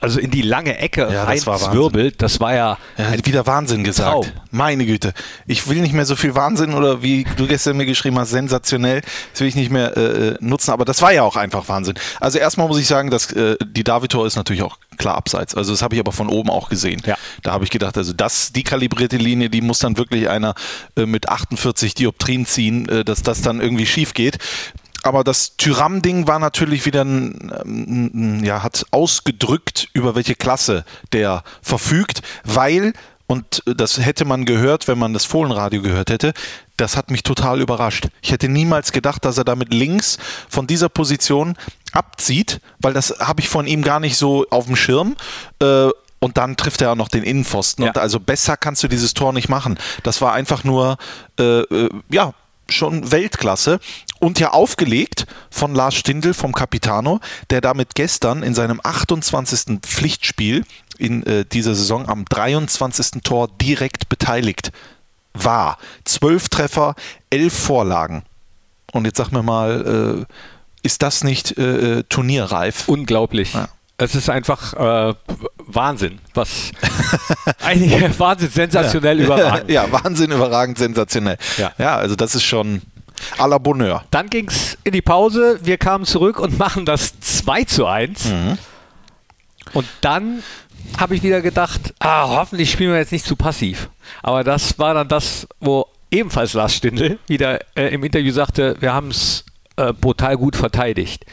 also 0.00 0.20
in 0.20 0.30
die 0.30 0.42
lange 0.42 0.78
Ecke 0.78 1.08
ja, 1.12 1.24
rein 1.24 1.40
das 1.44 1.64
zwirbelt, 1.64 2.22
das 2.22 2.38
war 2.40 2.54
ja. 2.54 2.78
Er 2.96 3.10
hat 3.10 3.26
wieder 3.26 3.46
Wahnsinn 3.46 3.82
gesagt. 3.82 4.10
Traum. 4.10 4.26
Meine 4.50 4.86
Güte. 4.86 5.12
Ich 5.46 5.68
will 5.68 5.80
nicht 5.80 5.92
mehr 5.92 6.06
so 6.06 6.14
viel 6.14 6.34
Wahnsinn 6.34 6.74
oder 6.74 7.02
wie 7.02 7.24
du 7.36 7.46
gestern 7.46 7.76
mir 7.76 7.86
geschrieben 7.86 8.18
hast, 8.18 8.30
sensationell. 8.30 9.02
Das 9.32 9.40
will 9.40 9.48
ich 9.48 9.56
nicht 9.56 9.70
mehr 9.70 9.96
äh, 9.96 10.36
nutzen, 10.40 10.70
aber 10.70 10.84
das 10.84 11.02
war 11.02 11.12
ja 11.12 11.22
auch 11.22 11.36
einfach 11.36 11.68
Wahnsinn. 11.68 11.94
Also 12.20 12.38
erstmal 12.38 12.68
muss 12.68 12.78
ich 12.78 12.86
sagen, 12.86 13.10
dass 13.10 13.32
äh, 13.32 13.56
die 13.64 13.84
Davitor 13.84 14.26
ist 14.26 14.36
natürlich 14.36 14.62
auch 14.62 14.78
klar 14.98 15.16
abseits. 15.16 15.54
Also 15.54 15.72
das 15.72 15.82
habe 15.82 15.94
ich 15.94 16.00
aber 16.00 16.12
von 16.12 16.28
oben 16.28 16.50
auch 16.50 16.68
gesehen. 16.68 17.02
Ja. 17.04 17.16
Da 17.42 17.52
habe 17.52 17.64
ich 17.64 17.70
gedacht, 17.70 17.96
also 17.96 18.12
das, 18.12 18.52
die 18.52 18.62
kalibrierte 18.62 19.16
Linie, 19.16 19.50
die 19.50 19.60
muss 19.60 19.80
dann 19.80 19.96
wirklich 19.96 20.28
einer 20.28 20.54
äh, 20.96 21.06
mit 21.06 21.28
48 21.28 21.94
Dioptrien 21.94 22.46
ziehen, 22.46 22.88
äh, 22.88 23.04
dass 23.04 23.22
das 23.22 23.42
dann 23.42 23.60
irgendwie 23.60 23.86
schief 23.86 24.14
geht 24.14 24.38
aber 25.02 25.24
das 25.24 25.56
Tyram-Ding 25.56 26.26
war 26.26 26.38
natürlich 26.38 26.84
wieder 26.84 27.02
ein, 27.04 27.52
ein, 27.64 28.44
ja, 28.44 28.62
hat 28.62 28.86
ausgedrückt, 28.90 29.88
über 29.92 30.14
welche 30.14 30.34
Klasse 30.34 30.84
der 31.12 31.44
verfügt, 31.62 32.22
weil, 32.44 32.92
und 33.26 33.62
das 33.66 33.98
hätte 33.98 34.24
man 34.24 34.44
gehört, 34.44 34.88
wenn 34.88 34.98
man 34.98 35.12
das 35.12 35.24
Fohlenradio 35.24 35.82
gehört 35.82 36.10
hätte, 36.10 36.32
das 36.76 36.96
hat 36.96 37.10
mich 37.10 37.22
total 37.22 37.60
überrascht. 37.60 38.08
Ich 38.22 38.32
hätte 38.32 38.48
niemals 38.48 38.92
gedacht, 38.92 39.24
dass 39.24 39.38
er 39.38 39.44
damit 39.44 39.72
links 39.72 40.18
von 40.48 40.66
dieser 40.66 40.88
Position 40.88 41.56
abzieht, 41.92 42.60
weil 42.80 42.92
das 42.92 43.16
habe 43.20 43.40
ich 43.40 43.48
von 43.48 43.66
ihm 43.66 43.82
gar 43.82 44.00
nicht 44.00 44.16
so 44.16 44.46
auf 44.50 44.66
dem 44.66 44.76
Schirm. 44.76 45.16
Äh, 45.60 45.88
und 46.20 46.36
dann 46.36 46.56
trifft 46.56 46.82
er 46.82 46.90
auch 46.90 46.96
noch 46.96 47.08
den 47.08 47.22
Innenpfosten. 47.22 47.84
Ja. 47.84 47.90
Und 47.90 47.98
also 47.98 48.18
besser 48.18 48.56
kannst 48.56 48.82
du 48.82 48.88
dieses 48.88 49.14
Tor 49.14 49.32
nicht 49.32 49.48
machen. 49.48 49.78
Das 50.02 50.20
war 50.20 50.32
einfach 50.32 50.64
nur, 50.64 50.96
äh, 51.38 51.60
äh 51.60 51.88
ja, 52.10 52.34
schon 52.68 53.10
Weltklasse. 53.10 53.80
Und 54.20 54.40
ja 54.40 54.50
aufgelegt 54.50 55.26
von 55.50 55.74
Lars 55.74 55.94
Stindl 55.94 56.34
vom 56.34 56.52
Capitano, 56.52 57.20
der 57.50 57.60
damit 57.60 57.94
gestern 57.94 58.42
in 58.42 58.54
seinem 58.54 58.80
28. 58.82 59.80
Pflichtspiel 59.82 60.64
in 60.98 61.24
äh, 61.24 61.44
dieser 61.44 61.74
Saison 61.74 62.08
am 62.08 62.24
23. 62.24 63.22
Tor 63.22 63.48
direkt 63.60 64.08
beteiligt 64.08 64.72
war. 65.34 65.78
Zwölf 66.04 66.48
Treffer, 66.48 66.94
elf 67.30 67.56
Vorlagen. 67.56 68.24
Und 68.92 69.04
jetzt 69.04 69.18
sag 69.18 69.30
mir 69.30 69.42
mal, 69.42 70.26
äh, 70.26 70.32
ist 70.82 71.02
das 71.02 71.22
nicht 71.22 71.56
äh, 71.58 71.98
äh 71.98 72.02
turnierreif? 72.08 72.88
Unglaublich. 72.88 73.54
Ja. 73.54 73.68
Es 74.00 74.14
ist 74.14 74.30
einfach 74.30 74.74
äh, 74.74 75.14
Wahnsinn, 75.58 76.20
was 76.32 76.70
einige 77.60 78.16
Wahnsinn 78.18 78.50
sensationell 78.50 79.18
ja. 79.18 79.24
überragend. 79.26 79.70
Ja, 79.70 79.90
Wahnsinn 79.90 80.30
überragend 80.30 80.78
sensationell. 80.78 81.36
Ja, 81.56 81.72
ja 81.78 81.96
also 81.96 82.14
das 82.14 82.36
ist 82.36 82.44
schon 82.44 82.82
à 83.38 83.46
la 83.46 83.58
Bonheur. 83.58 84.04
Dann 84.10 84.30
ging 84.30 84.48
es 84.48 84.78
in 84.84 84.92
die 84.92 85.02
Pause, 85.02 85.58
wir 85.62 85.78
kamen 85.78 86.04
zurück 86.04 86.38
und 86.40 86.58
machen 86.58 86.86
das 86.86 87.18
2 87.20 87.64
zu 87.64 87.86
1. 87.86 88.26
Mhm. 88.26 88.58
Und 89.74 89.86
dann 90.00 90.42
habe 90.98 91.14
ich 91.14 91.22
wieder 91.22 91.40
gedacht, 91.40 91.94
ah, 91.98 92.28
hoffentlich 92.28 92.70
spielen 92.70 92.92
wir 92.92 92.98
jetzt 92.98 93.12
nicht 93.12 93.24
zu 93.24 93.36
passiv. 93.36 93.90
Aber 94.22 94.44
das 94.44 94.78
war 94.78 94.94
dann 94.94 95.08
das, 95.08 95.46
wo 95.60 95.86
ebenfalls 96.10 96.54
Lars 96.54 96.74
Stindl 96.74 97.18
wieder 97.26 97.60
äh, 97.76 97.92
im 97.92 98.02
Interview 98.04 98.32
sagte, 98.32 98.76
wir 98.80 98.94
haben 98.94 99.08
es 99.08 99.44
äh, 99.76 99.92
brutal 99.92 100.36
gut 100.36 100.56
verteidigt. 100.56 101.26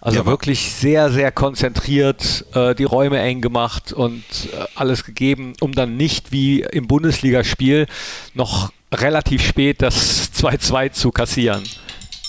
Also 0.00 0.20
ja, 0.20 0.26
wirklich 0.26 0.72
sehr, 0.72 1.10
sehr 1.10 1.32
konzentriert, 1.32 2.44
äh, 2.54 2.74
die 2.74 2.84
Räume 2.84 3.18
eng 3.18 3.40
gemacht 3.40 3.92
und 3.92 4.22
äh, 4.52 4.64
alles 4.74 5.04
gegeben, 5.04 5.54
um 5.60 5.72
dann 5.72 5.96
nicht 5.96 6.32
wie 6.32 6.60
im 6.60 6.86
Bundesligaspiel 6.86 7.86
noch 8.34 8.70
relativ 8.92 9.46
spät 9.46 9.82
das 9.82 10.32
2-2 10.34 10.92
zu 10.92 11.10
kassieren. 11.10 11.62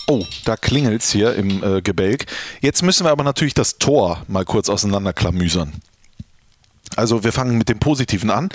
Oh, 0.06 0.24
da 0.44 0.56
klingelt 0.56 1.02
es 1.02 1.10
hier 1.10 1.34
im 1.34 1.62
äh, 1.62 1.82
Gebälk. 1.82 2.26
Jetzt 2.60 2.82
müssen 2.82 3.04
wir 3.04 3.10
aber 3.10 3.24
natürlich 3.24 3.54
das 3.54 3.78
Tor 3.78 4.22
mal 4.26 4.44
kurz 4.44 4.70
auseinanderklamüsern. 4.70 5.74
Also 6.96 7.24
wir 7.24 7.32
fangen 7.32 7.58
mit 7.58 7.68
dem 7.68 7.78
Positiven 7.78 8.30
an. 8.30 8.48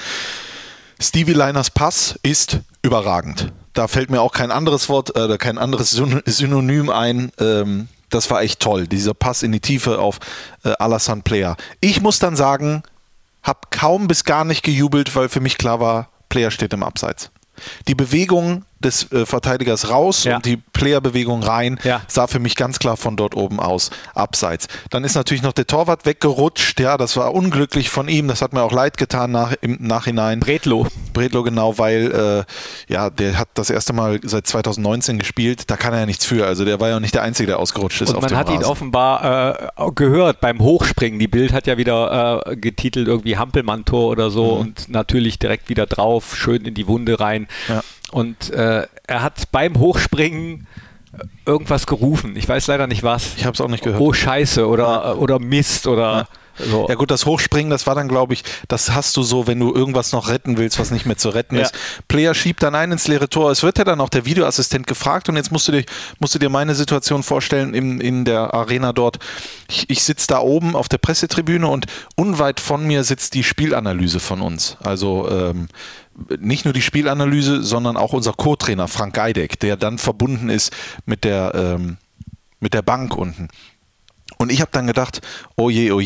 Stevie 0.99 1.33
Liners 1.33 1.69
Pass 1.69 2.19
ist 2.23 2.59
überragend. 2.81 3.51
Da 3.73 3.87
fällt 3.87 4.09
mir 4.09 4.21
auch 4.21 4.31
kein 4.31 4.51
anderes 4.51 4.89
Wort 4.89 5.11
oder 5.11 5.35
äh, 5.35 5.37
kein 5.37 5.57
anderes 5.57 5.91
Synonym 5.91 6.89
ein. 6.89 7.31
Ähm, 7.39 7.87
das 8.09 8.29
war 8.29 8.41
echt 8.41 8.59
toll. 8.59 8.87
Dieser 8.87 9.13
Pass 9.13 9.43
in 9.43 9.51
die 9.51 9.59
Tiefe 9.59 9.99
auf 9.99 10.19
äh, 10.63 10.69
Alassane 10.79 11.21
Player. 11.21 11.55
Ich 11.81 12.01
muss 12.01 12.19
dann 12.19 12.35
sagen, 12.35 12.83
habe 13.41 13.59
kaum 13.71 14.07
bis 14.07 14.23
gar 14.23 14.45
nicht 14.45 14.63
gejubelt, 14.63 15.15
weil 15.15 15.29
für 15.29 15.39
mich 15.39 15.57
klar 15.57 15.79
war, 15.79 16.09
Player 16.29 16.51
steht 16.51 16.73
im 16.73 16.83
Abseits. 16.83 17.31
Die 17.87 17.95
Bewegung 17.95 18.65
des 18.83 19.11
äh, 19.11 19.25
Verteidigers 19.25 19.89
raus 19.89 20.23
ja. 20.23 20.35
und 20.35 20.45
die 20.45 20.57
Playerbewegung 20.57 21.43
rein 21.43 21.79
ja. 21.83 22.01
sah 22.07 22.27
für 22.27 22.39
mich 22.39 22.55
ganz 22.55 22.79
klar 22.79 22.97
von 22.97 23.15
dort 23.15 23.35
oben 23.35 23.59
aus 23.59 23.89
abseits. 24.13 24.67
Dann 24.89 25.03
ist 25.03 25.15
natürlich 25.15 25.43
noch 25.43 25.53
der 25.53 25.67
Torwart 25.67 26.05
weggerutscht. 26.05 26.79
Ja, 26.79 26.97
das 26.97 27.17
war 27.17 27.33
unglücklich 27.33 27.89
von 27.89 28.07
ihm. 28.07 28.27
Das 28.27 28.41
hat 28.41 28.53
mir 28.53 28.61
auch 28.61 28.71
leid 28.71 28.97
getan 28.97 29.31
nach, 29.31 29.53
im 29.61 29.77
Nachhinein. 29.79 30.39
Bredlo. 30.39 30.87
Bredlo, 31.13 31.43
genau, 31.43 31.77
weil 31.77 32.45
äh, 32.89 32.91
ja, 32.91 33.09
der 33.09 33.37
hat 33.37 33.49
das 33.53 33.69
erste 33.69 33.93
Mal 33.93 34.19
seit 34.23 34.47
2019 34.47 35.19
gespielt. 35.19 35.69
Da 35.69 35.77
kann 35.77 35.93
er 35.93 36.01
ja 36.01 36.05
nichts 36.05 36.25
für. 36.25 36.45
Also 36.45 36.65
der 36.65 36.79
war 36.79 36.89
ja 36.89 36.99
nicht 36.99 37.15
der 37.15 37.23
Einzige, 37.23 37.47
der 37.47 37.59
ausgerutscht 37.59 38.01
ist. 38.01 38.13
Und 38.13 38.21
man 38.21 38.35
hat 38.35 38.47
Rasen. 38.47 38.61
ihn 38.61 38.65
offenbar 38.65 39.71
äh, 39.77 39.91
gehört 39.95 40.41
beim 40.41 40.59
Hochspringen. 40.59 41.19
Die 41.19 41.27
Bild 41.27 41.53
hat 41.53 41.67
ja 41.67 41.77
wieder 41.77 42.43
äh, 42.45 42.55
getitelt 42.55 43.07
irgendwie 43.07 43.37
Hampelmann-Tor 43.37 44.09
oder 44.09 44.29
so 44.29 44.55
mhm. 44.55 44.61
und 44.61 44.89
natürlich 44.89 45.39
direkt 45.39 45.69
wieder 45.69 45.85
drauf, 45.85 46.35
schön 46.35 46.65
in 46.65 46.73
die 46.73 46.87
Wunde 46.87 47.19
rein. 47.19 47.47
Ja. 47.67 47.81
Und 48.13 48.51
äh, 48.51 48.87
er 49.07 49.21
hat 49.23 49.51
beim 49.51 49.79
Hochspringen 49.79 50.67
irgendwas 51.45 51.87
gerufen. 51.87 52.35
Ich 52.35 52.47
weiß 52.47 52.67
leider 52.67 52.87
nicht 52.87 53.03
was. 53.03 53.35
Ich 53.37 53.45
habe 53.45 53.53
es 53.53 53.61
auch 53.61 53.67
nicht 53.67 53.83
gehört. 53.83 54.01
Oh 54.01 54.13
Scheiße 54.13 54.67
oder, 54.67 54.83
ja. 54.83 55.13
oder 55.13 55.39
Mist 55.39 55.87
oder. 55.87 56.11
Ja. 56.11 56.27
So. 56.55 56.85
Ja 56.87 56.93
gut, 56.93 57.09
das 57.09 57.25
Hochspringen, 57.25 57.71
das 57.71 57.87
war 57.87 57.95
dann, 57.95 58.07
glaube 58.07 58.35
ich, 58.35 58.43
das 58.67 58.91
hast 58.91 59.17
du 59.17 59.23
so, 59.23 59.47
wenn 59.47 59.59
du 59.59 59.73
irgendwas 59.73 60.11
noch 60.11 60.29
retten 60.29 60.57
willst, 60.57 60.77
was 60.77 60.91
nicht 60.91 61.07
mehr 61.07 61.17
zu 61.17 61.29
retten 61.29 61.55
ja. 61.55 61.63
ist. 61.63 61.73
Player 62.07 62.35
schiebt 62.35 62.61
dann 62.61 62.75
ein 62.75 62.91
ins 62.91 63.07
leere 63.07 63.27
Tor. 63.27 63.49
Es 63.49 63.63
wird 63.63 63.79
ja 63.79 63.83
dann 63.83 63.99
auch 63.99 64.09
der 64.09 64.25
Videoassistent 64.25 64.85
gefragt 64.85 65.29
und 65.29 65.35
jetzt 65.35 65.51
musst 65.51 65.67
du 65.67 65.71
dir, 65.71 65.83
musst 66.19 66.35
du 66.35 66.39
dir 66.39 66.49
meine 66.49 66.75
Situation 66.75 67.23
vorstellen 67.23 67.73
in, 67.73 67.99
in 67.99 68.23
der 68.23 68.53
Arena 68.53 68.93
dort. 68.93 69.17
Ich, 69.67 69.89
ich 69.89 70.03
sitze 70.03 70.27
da 70.27 70.41
oben 70.41 70.75
auf 70.75 70.87
der 70.89 70.99
Pressetribüne 70.99 71.67
und 71.67 71.87
unweit 72.15 72.59
von 72.59 72.85
mir 72.85 73.03
sitzt 73.03 73.33
die 73.33 73.43
Spielanalyse 73.43 74.19
von 74.19 74.41
uns. 74.41 74.77
Also 74.83 75.27
ähm, 75.31 75.69
nicht 76.39 76.65
nur 76.65 76.73
die 76.73 76.81
Spielanalyse, 76.81 77.63
sondern 77.63 77.97
auch 77.97 78.13
unser 78.13 78.33
Co-Trainer 78.33 78.87
Frank 78.87 79.15
Geideck, 79.15 79.59
der 79.59 79.77
dann 79.77 79.97
verbunden 79.97 80.49
ist 80.49 80.71
mit 81.05 81.23
der, 81.23 81.53
ähm, 81.55 81.97
mit 82.59 82.73
der 82.73 82.81
Bank 82.81 83.15
unten. 83.15 83.49
Und 84.37 84.51
ich 84.51 84.61
habe 84.61 84.71
dann 84.73 84.87
gedacht, 84.87 85.21
oh 85.55 85.69
je, 85.69 85.91
oh 85.91 86.01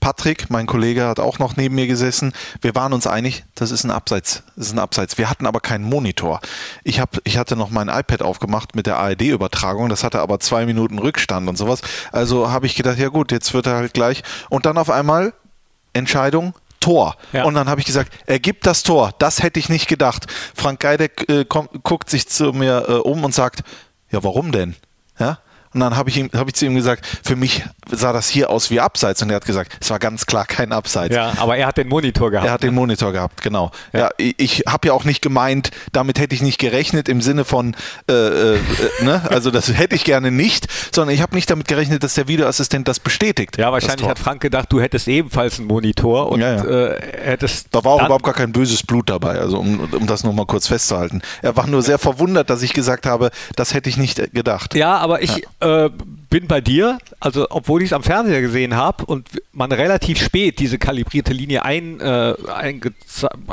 Patrick, 0.00 0.48
mein 0.48 0.66
Kollege, 0.66 1.06
hat 1.06 1.20
auch 1.20 1.38
noch 1.38 1.56
neben 1.56 1.74
mir 1.74 1.86
gesessen. 1.86 2.32
Wir 2.60 2.74
waren 2.74 2.92
uns 2.92 3.06
einig, 3.06 3.44
das 3.54 3.70
ist 3.70 3.84
ein 3.84 3.90
Abseits. 3.90 4.42
Das 4.56 4.66
ist 4.66 4.72
ein 4.72 4.78
Abseits. 4.78 5.18
Wir 5.18 5.28
hatten 5.28 5.46
aber 5.46 5.60
keinen 5.60 5.84
Monitor. 5.84 6.40
Ich, 6.82 7.00
hab, 7.00 7.18
ich 7.24 7.36
hatte 7.36 7.56
noch 7.56 7.70
mein 7.70 7.88
iPad 7.88 8.22
aufgemacht 8.22 8.74
mit 8.74 8.86
der 8.86 8.98
ARD-Übertragung, 8.98 9.88
das 9.88 10.04
hatte 10.04 10.20
aber 10.20 10.40
zwei 10.40 10.66
Minuten 10.66 10.98
Rückstand 10.98 11.48
und 11.48 11.56
sowas. 11.56 11.82
Also 12.12 12.50
habe 12.50 12.66
ich 12.66 12.74
gedacht, 12.74 12.98
ja 12.98 13.08
gut, 13.08 13.32
jetzt 13.32 13.52
wird 13.54 13.66
er 13.66 13.74
halt 13.74 13.92
gleich. 13.92 14.22
Und 14.48 14.66
dann 14.66 14.78
auf 14.78 14.90
einmal 14.90 15.34
Entscheidung, 15.92 16.54
Tor. 16.84 17.16
Ja. 17.32 17.44
Und 17.44 17.54
dann 17.54 17.70
habe 17.70 17.80
ich 17.80 17.86
gesagt, 17.86 18.12
er 18.26 18.38
gibt 18.38 18.66
das 18.66 18.82
Tor. 18.82 19.14
Das 19.18 19.42
hätte 19.42 19.58
ich 19.58 19.70
nicht 19.70 19.88
gedacht. 19.88 20.26
Frank 20.54 20.80
Geideck 20.80 21.28
äh, 21.30 21.46
kommt, 21.46 21.82
guckt 21.82 22.10
sich 22.10 22.28
zu 22.28 22.52
mir 22.52 22.84
äh, 22.86 22.92
um 22.92 23.24
und 23.24 23.34
sagt, 23.34 23.62
ja, 24.10 24.22
warum 24.22 24.52
denn? 24.52 24.76
Und 25.74 25.80
dann 25.80 25.96
habe 25.96 26.08
ich, 26.08 26.18
hab 26.34 26.48
ich 26.48 26.54
zu 26.54 26.66
ihm 26.66 26.74
gesagt, 26.74 27.06
für 27.22 27.36
mich 27.36 27.64
sah 27.90 28.12
das 28.12 28.28
hier 28.28 28.50
aus 28.50 28.70
wie 28.70 28.80
Abseits. 28.80 29.22
Und 29.22 29.30
er 29.30 29.36
hat 29.36 29.44
gesagt, 29.44 29.76
es 29.80 29.90
war 29.90 29.98
ganz 29.98 30.26
klar 30.26 30.46
kein 30.46 30.72
Abseits. 30.72 31.14
Ja, 31.14 31.32
aber 31.38 31.56
er 31.56 31.66
hat 31.66 31.76
den 31.76 31.88
Monitor 31.88 32.30
gehabt. 32.30 32.46
Er 32.46 32.52
hat 32.52 32.62
den 32.62 32.74
Monitor 32.74 33.12
gehabt, 33.12 33.42
genau. 33.42 33.70
Ja, 33.92 34.00
ja 34.00 34.10
ich, 34.16 34.38
ich 34.38 34.62
habe 34.68 34.88
ja 34.88 34.94
auch 34.94 35.04
nicht 35.04 35.20
gemeint, 35.20 35.70
damit 35.92 36.18
hätte 36.18 36.34
ich 36.34 36.42
nicht 36.42 36.58
gerechnet 36.58 37.08
im 37.08 37.20
Sinne 37.20 37.44
von, 37.44 37.76
äh, 38.08 38.12
äh, 38.12 38.58
ne? 39.02 39.22
also 39.28 39.50
das 39.50 39.72
hätte 39.76 39.96
ich 39.96 40.04
gerne 40.04 40.30
nicht, 40.30 40.68
sondern 40.92 41.14
ich 41.14 41.22
habe 41.22 41.34
nicht 41.34 41.50
damit 41.50 41.68
gerechnet, 41.68 42.04
dass 42.04 42.14
der 42.14 42.28
Videoassistent 42.28 42.86
das 42.86 43.00
bestätigt. 43.00 43.58
Ja, 43.58 43.72
wahrscheinlich 43.72 44.06
hat 44.06 44.18
Frank 44.18 44.40
gedacht, 44.40 44.72
du 44.72 44.80
hättest 44.80 45.08
ebenfalls 45.08 45.58
einen 45.58 45.68
Monitor 45.68 46.30
und 46.30 46.40
ja, 46.40 46.56
ja. 46.56 46.64
Äh, 46.64 47.00
hättest. 47.22 47.68
Da 47.72 47.84
war 47.84 47.92
auch 47.92 48.04
überhaupt 48.04 48.24
gar 48.24 48.34
kein 48.34 48.52
böses 48.52 48.82
Blut 48.82 49.10
dabei, 49.10 49.40
also 49.40 49.58
um, 49.58 49.80
um 49.92 50.06
das 50.06 50.24
nochmal 50.24 50.46
kurz 50.46 50.68
festzuhalten. 50.68 51.22
Er 51.42 51.56
war 51.56 51.66
nur 51.66 51.82
sehr 51.82 51.98
verwundert, 51.98 52.50
dass 52.50 52.62
ich 52.62 52.72
gesagt 52.72 53.06
habe, 53.06 53.30
das 53.56 53.74
hätte 53.74 53.88
ich 53.88 53.96
nicht 53.96 54.32
gedacht. 54.32 54.74
Ja, 54.74 54.96
aber 54.98 55.22
ich 55.22 55.46
äh, 55.64 55.90
bin 56.28 56.46
bei 56.46 56.60
dir, 56.60 56.98
also 57.20 57.46
obwohl 57.50 57.82
ich 57.82 57.88
es 57.88 57.92
am 57.92 58.02
Fernseher 58.02 58.40
gesehen 58.40 58.74
habe 58.74 59.06
und 59.06 59.28
man 59.52 59.72
relativ 59.72 60.22
spät 60.22 60.58
diese 60.58 60.78
kalibrierte 60.78 61.32
Linie 61.32 61.64
ein, 61.64 62.00
äh, 62.00 62.34
einge, 62.52 62.92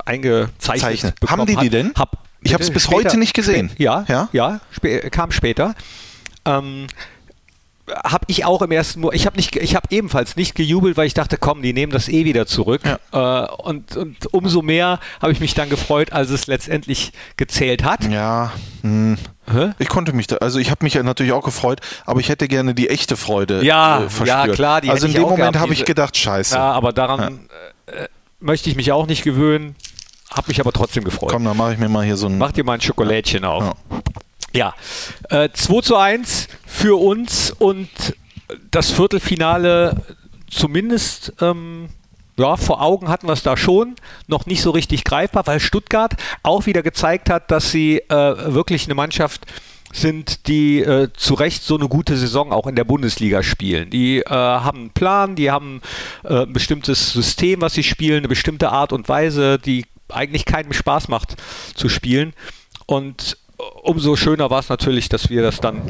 eingezeichnet 0.06 1.16
Haben 1.28 1.46
die 1.46 1.56
die 1.56 1.70
denn? 1.70 1.94
Hab, 1.98 2.18
ich 2.42 2.54
habe 2.54 2.64
es 2.64 2.72
bis 2.72 2.84
später, 2.84 3.10
heute 3.10 3.18
nicht 3.18 3.34
gesehen. 3.34 3.72
Ja, 3.78 4.06
ja, 4.08 4.30
ja 4.34 4.60
kam 5.12 5.32
später. 5.32 5.76
Ähm, 6.44 6.88
habe 8.04 8.26
ich 8.28 8.46
auch 8.46 8.62
im 8.62 8.72
ersten 8.72 9.04
ich 9.12 9.26
habe 9.26 9.38
nicht 9.38 9.56
ich 9.56 9.76
habe 9.76 9.88
ebenfalls 9.90 10.36
nicht 10.36 10.56
gejubelt, 10.56 10.98
weil 10.98 11.08
ich 11.08 11.14
dachte, 11.14 11.38
komm, 11.38 11.62
die 11.62 11.74
nehmen 11.74 11.92
das 11.92 12.10
eh 12.10 12.26
wieder 12.26 12.46
zurück. 12.46 12.82
Ja. 12.84 13.46
Äh, 13.46 13.48
und, 13.64 13.96
und 13.96 14.34
umso 14.34 14.62
mehr 14.62 15.00
habe 15.22 15.32
ich 15.32 15.40
mich 15.40 15.54
dann 15.54 15.70
gefreut, 15.70 16.12
als 16.12 16.30
es 16.30 16.48
letztendlich 16.48 17.12
gezählt 17.38 17.84
hat. 17.84 18.06
Ja. 18.06 18.54
Hm. 18.82 19.18
Ich 19.80 19.88
konnte 19.88 20.14
mich 20.14 20.28
da, 20.28 20.38
also 20.38 20.60
ich 20.60 20.72
habe 20.72 20.84
mich 20.84 20.94
ja 20.94 21.04
natürlich 21.04 21.32
auch 21.32 21.44
gefreut, 21.44 21.80
aber 22.06 22.20
ich 22.20 22.30
hätte 22.30 22.48
gerne 22.48 22.74
die 22.74 22.90
echte 22.90 23.18
Freude 23.18 23.64
ja, 23.64 24.04
äh, 24.04 24.10
verspürt. 24.10 24.48
Ja, 24.48 24.54
klar. 24.54 24.82
also 24.88 25.08
in 25.08 25.14
dem 25.14 25.24
Moment 25.24 25.60
habe 25.60 25.74
ich 25.74 25.86
gedacht, 25.86 26.18
scheiße. 26.18 26.56
Ja, 26.56 26.72
aber 26.72 26.94
daran 26.94 27.48
ja. 27.88 27.94
Äh, 27.94 28.08
möchte 28.40 28.70
ich 28.70 28.76
mich 28.76 28.92
auch 28.92 29.08
nicht 29.08 29.24
gewöhnen, 29.24 29.76
habe 30.32 30.48
mich 30.48 30.60
aber 30.60 30.72
trotzdem 30.72 31.04
gefreut. 31.04 31.30
Komm, 31.30 31.44
dann 31.46 31.58
mache 31.58 31.74
ich 31.74 31.80
mir 31.80 31.90
mal 31.90 32.06
hier 32.06 32.18
so 32.18 32.28
ein... 32.28 32.38
Mach 32.38 32.52
dir 32.52 32.64
mal 32.64 32.74
ein 32.74 32.82
Schokolädchen 32.82 33.46
auf. 33.46 33.64
Ja. 33.64 34.02
Ja, 34.54 34.74
äh, 35.30 35.50
2 35.54 35.82
zu 35.82 35.96
1 35.96 36.48
für 36.66 37.00
uns 37.00 37.52
und 37.52 37.90
das 38.70 38.92
Viertelfinale 38.92 39.96
zumindest 40.50 41.34
ähm, 41.42 41.90
ja, 42.38 42.58
vor 42.58 42.82
Augen 42.82 43.10
hatten 43.10 43.28
wir 43.28 43.34
es 43.34 43.44
da 43.44 43.58
schon, 43.58 43.96
noch 44.28 44.46
nicht 44.46 44.62
so 44.62 44.72
richtig 44.72 45.04
greifbar, 45.04 45.46
weil 45.48 45.60
Stuttgart 45.60 46.16
auch 46.44 46.66
wieder 46.66 46.82
gezeigt 46.82 47.30
hat, 47.30 47.52
dass 47.52 47.72
sie 47.72 47.98
äh, 47.98 48.54
wirklich 48.54 48.86
eine 48.86 48.96
Mannschaft 48.96 49.46
sind, 49.94 50.48
die 50.48 50.80
äh, 50.80 51.10
zu 51.14 51.34
Recht 51.34 51.64
so 51.64 51.78
eine 51.78 51.88
gute 51.88 52.16
Saison 52.16 52.52
auch 52.52 52.68
in 52.68 52.76
der 52.76 52.84
Bundesliga 52.84 53.44
spielen. 53.44 53.90
Die 53.90 54.20
äh, 54.20 54.30
haben 54.30 54.80
einen 54.80 54.90
Plan, 54.92 55.36
die 55.36 55.52
haben 55.52 55.82
äh, 56.24 56.44
ein 56.44 56.54
bestimmtes 56.54 57.12
System, 57.12 57.62
was 57.62 57.74
sie 57.74 57.84
spielen, 57.84 58.20
eine 58.20 58.28
bestimmte 58.28 58.72
Art 58.72 58.94
und 58.94 59.10
Weise, 59.10 59.60
die 59.60 59.86
eigentlich 60.10 60.46
keinem 60.46 60.74
Spaß 60.74 61.08
macht 61.08 61.36
zu 61.74 61.90
spielen. 61.90 62.34
Und 62.86 63.38
umso 63.84 64.16
schöner 64.16 64.50
war 64.50 64.60
es 64.60 64.70
natürlich, 64.70 65.10
dass 65.10 65.30
wir 65.30 65.42
das 65.42 65.60
dann 65.60 65.82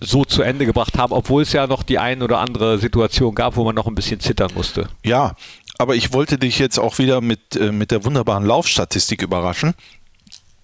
so 0.00 0.24
zu 0.24 0.42
Ende 0.42 0.66
gebracht 0.66 0.98
haben, 0.98 1.12
obwohl 1.12 1.42
es 1.42 1.52
ja 1.52 1.66
noch 1.66 1.82
die 1.82 1.98
ein 1.98 2.22
oder 2.22 2.38
andere 2.38 2.78
Situation 2.78 3.34
gab, 3.34 3.56
wo 3.56 3.64
man 3.64 3.74
noch 3.74 3.86
ein 3.86 3.94
bisschen 3.94 4.20
zittern 4.20 4.50
musste. 4.54 4.88
Ja, 5.04 5.34
aber 5.78 5.94
ich 5.94 6.12
wollte 6.12 6.38
dich 6.38 6.58
jetzt 6.58 6.78
auch 6.78 6.98
wieder 6.98 7.20
mit, 7.20 7.56
äh, 7.56 7.72
mit 7.72 7.90
der 7.90 8.04
wunderbaren 8.04 8.44
Laufstatistik 8.44 9.22
überraschen 9.22 9.74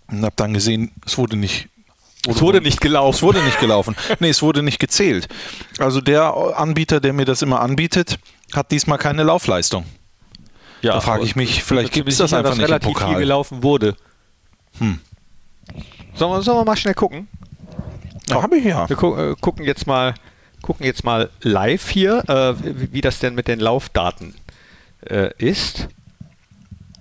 und 0.08 0.22
habe 0.24 0.34
dann 0.36 0.54
gesehen, 0.54 0.92
es 1.06 1.18
wurde 1.18 1.36
nicht 1.36 1.68
Es 2.28 2.40
wurde 2.40 2.60
nicht 2.60 2.80
gelaufen. 2.80 3.16
Es 3.16 3.22
wurde 3.22 3.42
nicht 3.42 3.60
gelaufen. 3.60 3.96
Nee, 4.20 4.30
es 4.30 4.42
wurde 4.42 4.62
nicht 4.62 4.78
gezählt. 4.78 5.28
Also 5.78 6.00
der 6.00 6.34
Anbieter, 6.56 7.00
der 7.00 7.12
mir 7.12 7.24
das 7.24 7.42
immer 7.42 7.60
anbietet, 7.60 8.18
hat 8.54 8.70
diesmal 8.70 8.98
keine 8.98 9.22
Laufleistung. 9.24 9.84
Ja, 10.82 10.94
Da 10.94 11.00
frage 11.00 11.24
ich 11.24 11.36
mich, 11.36 11.62
vielleicht 11.62 11.92
gibt 11.92 12.08
es 12.08 12.18
das 12.18 12.32
einfach 12.32 12.50
dass 12.50 12.58
nicht 12.58 12.64
im 12.66 12.72
relativ 12.72 12.92
Pokal. 12.92 13.08
viel 13.10 13.18
gelaufen 13.18 13.62
wurde. 13.62 13.96
Hm. 14.78 14.98
Sollen 16.14 16.32
wir, 16.32 16.42
sollen 16.42 16.58
wir 16.58 16.64
mal 16.64 16.76
schnell 16.76 16.94
gucken? 16.94 17.28
Ja, 18.28 18.42
habe 18.42 18.56
ich 18.58 18.64
ja. 18.64 18.88
Wir 18.88 18.96
gu 18.96 19.14
äh, 19.16 19.34
gucken 19.40 19.64
jetzt 19.64 19.86
mal, 19.86 20.14
gucken 20.60 20.84
jetzt 20.86 21.04
mal 21.04 21.30
live 21.40 21.88
hier, 21.88 22.24
äh, 22.28 22.54
wie, 22.62 22.92
wie 22.92 23.00
das 23.00 23.18
denn 23.18 23.34
mit 23.34 23.48
den 23.48 23.60
Laufdaten 23.60 24.34
äh, 25.08 25.30
ist. 25.38 25.88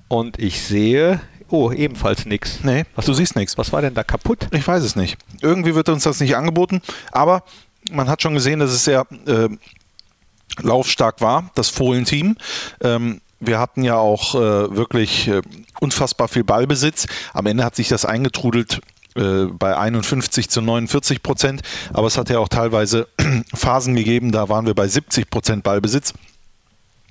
Und 0.08 0.39
ich 0.39 0.62
sehe, 0.62 1.22
oh, 1.50 1.72
ebenfalls 1.72 2.25
nichts. 2.25 2.60
Nee, 2.63 2.84
Was, 2.96 3.05
du 3.05 3.13
siehst 3.13 3.36
nichts. 3.36 3.58
was 3.58 3.72
war 3.72 3.81
denn 3.81 3.93
da 3.93 4.03
kaputt? 4.03 4.48
Ich 4.51 4.67
weiß 4.67 4.84
es 4.84 4.96
nicht. 4.96 5.17
Irgendwie 5.41 5.75
wird 5.75 5.89
uns 5.89 6.03
das 6.03 6.20
nicht 6.20 6.36
angeboten, 6.36 6.81
aber 7.12 7.43
man 7.91 8.10
hat 8.10 8.22
schon 8.22 8.34
gesehen, 8.34 8.60
dass 8.60 8.72
es 8.72 8.84
sehr 8.84 9.05
äh, 9.25 9.50
laufstark 10.62 11.22
war, 11.22 11.51
das 11.55 11.70
Fohlen-Team. 11.70 12.38
Ähm, 12.81 13.22
wir 13.39 13.60
hatten 13.60 13.84
ja 13.84 13.96
auch 13.96 14.36
äh, 14.36 14.75
wirklich 14.75 15.27
äh, 15.27 15.41
unfassbar 15.79 16.27
viel 16.27 16.43
Ballbesitz. 16.43 17.08
Am 17.34 17.46
Ende 17.48 17.63
hat 17.63 17.75
sich 17.75 17.88
das 17.88 18.05
eingetrudelt 18.05 18.81
äh, 19.15 19.46
bei 19.46 19.75
51 19.75 20.50
zu 20.50 20.62
49 20.62 21.24
Prozent, 21.24 21.62
aber 21.91 22.08
es 22.08 22.17
hat 22.17 22.29
ja 22.29 22.39
auch 22.39 22.50
teilweise 22.50 23.08
Phasen 23.53 23.96
gegeben, 23.96 24.31
da 24.31 24.48
waren 24.48 24.65
wir 24.65 24.75
bei 24.75 24.88
70 24.88 25.29
Prozent 25.29 25.63
Ballbesitz. 25.63 26.13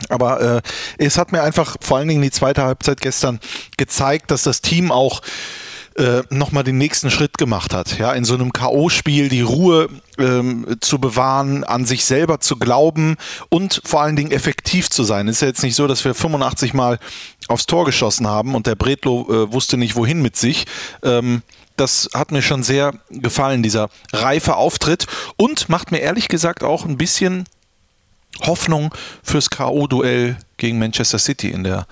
Aber 0.08 0.40
äh, 0.40 0.62
es 0.98 1.18
hat 1.18 1.32
mir 1.32 1.42
einfach 1.42 1.76
vor 1.80 1.98
allen 1.98 2.08
Dingen 2.08 2.22
die 2.22 2.30
zweite 2.30 2.62
Halbzeit 2.62 3.00
gestern 3.00 3.40
gezeigt, 3.76 4.30
dass 4.30 4.42
das 4.42 4.60
Team 4.60 4.90
auch 4.90 5.20
äh, 5.96 6.22
nochmal 6.30 6.64
den 6.64 6.78
nächsten 6.78 7.10
Schritt 7.10 7.36
gemacht 7.36 7.74
hat. 7.74 7.98
Ja, 7.98 8.12
in 8.12 8.24
so 8.24 8.34
einem 8.34 8.52
K.O.-Spiel 8.52 9.28
die 9.28 9.42
Ruhe 9.42 9.88
ähm, 10.18 10.76
zu 10.80 10.98
bewahren, 10.98 11.64
an 11.64 11.84
sich 11.84 12.04
selber 12.04 12.40
zu 12.40 12.56
glauben 12.56 13.16
und 13.48 13.82
vor 13.84 14.02
allen 14.02 14.16
Dingen 14.16 14.30
effektiv 14.30 14.88
zu 14.88 15.04
sein. 15.04 15.28
Es 15.28 15.36
ist 15.36 15.42
ja 15.42 15.48
jetzt 15.48 15.62
nicht 15.62 15.74
so, 15.74 15.86
dass 15.86 16.04
wir 16.04 16.14
85 16.14 16.74
Mal 16.74 16.98
aufs 17.48 17.66
Tor 17.66 17.84
geschossen 17.84 18.26
haben 18.28 18.54
und 18.54 18.66
der 18.66 18.76
Bredlo 18.76 19.26
äh, 19.28 19.52
wusste 19.52 19.76
nicht, 19.76 19.96
wohin 19.96 20.22
mit 20.22 20.36
sich. 20.36 20.66
Ähm, 21.02 21.42
das 21.76 22.10
hat 22.14 22.30
mir 22.30 22.42
schon 22.42 22.62
sehr 22.62 22.94
gefallen, 23.10 23.62
dieser 23.62 23.90
reife 24.12 24.56
Auftritt 24.56 25.06
und 25.36 25.68
macht 25.68 25.92
mir 25.92 25.98
ehrlich 25.98 26.28
gesagt 26.28 26.62
auch 26.62 26.84
ein 26.84 26.98
bisschen 26.98 27.46
Hoffnung 28.42 28.94
fürs 29.22 29.50
K.O.-Duell 29.50 30.36
gegen 30.56 30.78
Manchester 30.78 31.18
City 31.18 31.50
in 31.50 31.64
der 31.64 31.86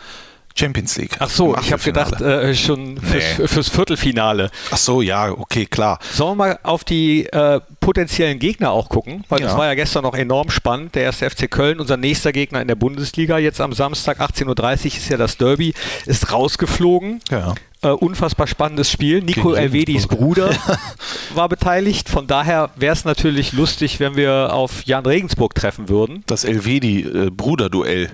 Champions 0.58 0.96
League. 0.96 1.16
Ach 1.20 1.30
so, 1.30 1.56
ich 1.60 1.72
habe 1.72 1.82
gedacht, 1.82 2.20
äh, 2.20 2.54
schon 2.54 2.98
fürs, 3.00 3.24
Nee. 3.38 3.46
fürs 3.46 3.68
Viertelfinale. 3.68 4.50
Ach 4.70 4.76
so, 4.76 5.00
ja, 5.02 5.30
okay, 5.30 5.66
klar. 5.66 5.98
Sollen 6.12 6.32
wir 6.32 6.46
mal 6.46 6.58
auf 6.62 6.82
die 6.84 7.26
äh, 7.26 7.60
potenziellen 7.80 8.38
Gegner 8.38 8.70
auch 8.72 8.88
gucken? 8.88 9.24
Weil 9.28 9.40
das 9.40 9.52
Ja. 9.52 9.58
war 9.58 9.66
ja 9.66 9.74
gestern 9.74 10.02
noch 10.02 10.14
enorm 10.14 10.50
spannend. 10.50 10.94
Der 10.94 11.04
erste 11.04 11.30
FC 11.30 11.48
Köln, 11.50 11.78
unser 11.80 11.96
nächster 11.96 12.32
Gegner 12.32 12.60
in 12.60 12.68
der 12.68 12.74
Bundesliga, 12.74 13.38
jetzt 13.38 13.60
am 13.60 13.72
Samstag 13.72 14.20
18.30 14.20 14.46
Uhr 14.46 14.96
ist 14.98 15.08
ja 15.08 15.16
das 15.16 15.36
Derby, 15.36 15.74
ist 16.06 16.32
rausgeflogen. 16.32 17.20
Ja. 17.30 17.54
Äh, 17.80 17.90
unfassbar 17.90 18.48
spannendes 18.48 18.90
Spiel. 18.90 19.22
Nico 19.22 19.52
Elvedis. 19.52 20.08
Bruder 20.08 20.50
war 21.34 21.48
beteiligt. 21.48 22.08
Von 22.08 22.26
daher 22.26 22.70
wäre 22.74 22.92
es 22.92 23.04
natürlich 23.04 23.52
lustig, 23.52 24.00
wenn 24.00 24.16
wir 24.16 24.52
auf 24.52 24.84
Jan 24.84 25.06
Regensburg 25.06 25.54
treffen 25.54 25.88
würden. 25.88 26.24
Das 26.26 26.42
Elvedi-Bruder-Duell. 26.42 28.10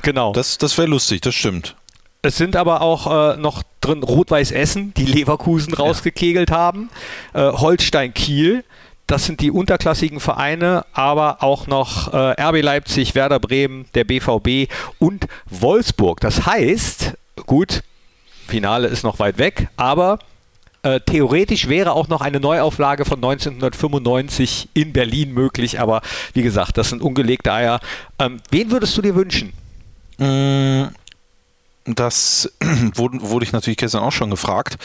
Genau. 0.00 0.32
Das, 0.32 0.58
das 0.58 0.78
wäre 0.78 0.88
lustig, 0.88 1.20
das 1.20 1.34
stimmt. 1.34 1.76
Es 2.22 2.36
sind 2.36 2.54
aber 2.54 2.80
auch 2.80 3.34
äh, 3.34 3.36
noch 3.36 3.62
drin 3.80 4.02
Rot-Weiß 4.02 4.52
Essen, 4.52 4.94
die 4.94 5.04
Leverkusen 5.04 5.74
rausgekegelt 5.74 6.50
haben, 6.50 6.88
äh, 7.34 7.40
Holstein 7.40 8.14
Kiel. 8.14 8.64
Das 9.08 9.26
sind 9.26 9.40
die 9.40 9.50
unterklassigen 9.50 10.20
Vereine, 10.20 10.86
aber 10.92 11.42
auch 11.42 11.66
noch 11.66 12.12
äh, 12.14 12.40
RB 12.40 12.62
Leipzig, 12.62 13.16
Werder 13.16 13.40
Bremen, 13.40 13.86
der 13.94 14.04
BVB 14.04 14.72
und 15.00 15.26
Wolfsburg. 15.50 16.20
Das 16.20 16.46
heißt, 16.46 17.14
gut, 17.46 17.82
Finale 18.46 18.86
ist 18.86 19.02
noch 19.02 19.18
weit 19.18 19.38
weg, 19.38 19.68
aber 19.76 20.20
äh, 20.82 21.00
theoretisch 21.00 21.68
wäre 21.68 21.92
auch 21.92 22.08
noch 22.08 22.20
eine 22.20 22.38
Neuauflage 22.38 23.04
von 23.04 23.16
1995 23.16 24.68
in 24.74 24.92
Berlin 24.92 25.32
möglich. 25.32 25.80
Aber 25.80 26.02
wie 26.34 26.42
gesagt, 26.42 26.78
das 26.78 26.90
sind 26.90 27.02
ungelegte 27.02 27.52
Eier. 27.52 27.80
Ähm, 28.18 28.38
wen 28.50 28.70
würdest 28.70 28.96
du 28.96 29.02
dir 29.02 29.14
wünschen? 29.14 29.52
Mm, 30.22 30.88
Das 31.84 32.50
wurde, 32.94 33.20
wurde 33.22 33.44
ich 33.44 33.52
natürlich 33.52 33.76
gestern 33.78 34.02
auch 34.02 34.12
schon 34.12 34.30
gefragt. 34.30 34.78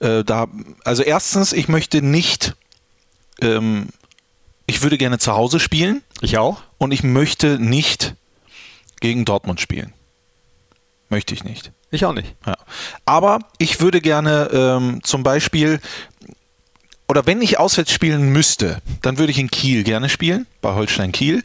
Äh, 0.00 0.24
da, 0.24 0.46
also 0.84 1.02
erstens, 1.02 1.52
ich 1.52 1.68
möchte 1.68 2.00
nicht, 2.02 2.54
ähm, 3.40 3.88
ich 4.66 4.82
würde 4.82 4.96
gerne 4.98 5.18
zu 5.18 5.32
Hause 5.34 5.58
spielen 5.60 6.02
Ich 6.20 6.38
auch. 6.38 6.62
und 6.78 6.92
ich 6.92 7.02
möchte 7.02 7.58
nicht 7.58 8.14
gegen 9.00 9.24
Dortmund 9.24 9.60
spielen. 9.60 9.92
Möchte 11.10 11.34
ich 11.34 11.44
nicht. 11.44 11.72
Ich 11.90 12.04
auch 12.06 12.12
nicht. 12.14 12.34
Ja. 12.46 12.56
Aber 13.04 13.40
ich 13.58 13.80
würde 13.80 14.00
gerne 14.00 14.48
ähm, 14.52 15.00
zum 15.04 15.22
Beispiel, 15.22 15.80
oder 17.08 17.26
wenn 17.26 17.42
ich 17.42 17.58
auswärts 17.58 17.92
spielen 17.92 18.32
müsste, 18.32 18.80
dann 19.02 19.18
würde 19.18 19.30
ich 19.30 19.38
in 19.38 19.50
Kiel 19.50 19.84
gerne 19.84 20.08
spielen, 20.08 20.46
bei 20.62 20.72
Holstein 20.74 21.12
Kiel. 21.12 21.42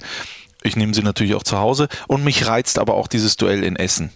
Ich 0.63 0.76
nehme 0.76 0.93
sie 0.93 1.04
natürlich 1.04 1.36
auch 1.36 1.43
zu 1.43 1.58
Hause 1.58 1.88
und 2.08 2.24
mich 2.24 2.48
reizt 2.48 2.80
aber 2.80 2.95
auch 2.95 3.08
dieses 3.08 3.38
Duell 3.38 3.63
in 3.63 3.76
Essen. 3.76 4.12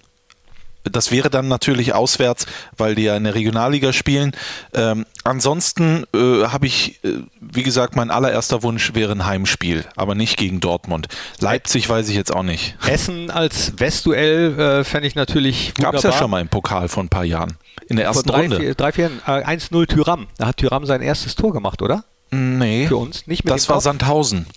Das 0.84 1.12
wäre 1.12 1.30
dann 1.30 1.48
natürlich 1.48 1.94
auswärts, 1.94 2.46
weil 2.78 2.96
die 2.96 3.04
ja 3.04 3.16
in 3.16 3.24
der 3.24 3.36
Regionalliga 3.36 3.94
spielen. 3.94 4.34
Ähm, 4.74 5.06
ansonsten 5.24 6.04
äh, 6.14 6.44
habe 6.48 6.68
ich, 6.68 7.02
äh, 7.06 7.20
wie 7.40 7.64
gesagt, 7.64 7.96
mein 7.96 8.12
allererster 8.12 8.64
Wunsch 8.64 8.94
wäre 8.94 9.14
ein 9.14 9.26
Heimspiel, 9.26 9.86
aber 9.96 10.14
nicht 10.14 10.36
gegen 10.36 10.60
Dortmund. 10.60 11.08
Leipzig 11.40 11.88
weiß 11.88 12.10
ich 12.10 12.16
jetzt 12.16 12.36
auch 12.36 12.44
nicht. 12.44 12.76
Essen 12.86 13.32
als 13.32 13.80
Westduell 13.80 14.60
äh, 14.60 14.84
fände 14.84 15.08
ich 15.08 15.16
natürlich 15.16 15.70
wunderbar. 15.78 15.94
Gab 15.94 15.96
es 16.00 16.04
ja 16.04 16.12
schon 16.12 16.30
mal 16.30 16.42
im 16.42 16.50
Pokal 16.50 16.90
vor 16.90 17.02
ein 17.02 17.10
paar 17.10 17.24
Jahren. 17.24 17.54
In 17.88 17.96
der 17.96 18.08
Vor 18.08 18.16
ersten 18.16 18.30
drei, 18.30 18.42
Runde. 18.42 18.58
vier, 18.58 18.76
drei, 18.76 18.92
vier, 18.92 19.10
äh, 19.26 19.46
1-0 19.46 19.88
Tyram. 19.88 20.28
Da 20.38 20.48
hat 20.48 20.58
Tyram 20.58 20.86
sein 20.86 21.02
erstes 21.02 21.36
Tor 21.36 21.54
gemacht, 21.54 21.82
oder? 21.82 22.04
Nee. 22.32 22.88
Für 22.88 22.98
uns, 22.98 23.26
nicht 23.28 23.46
mit 23.46 23.54
Das 23.54 23.70
war? 23.70 23.80
Sandhausen. 23.80 24.48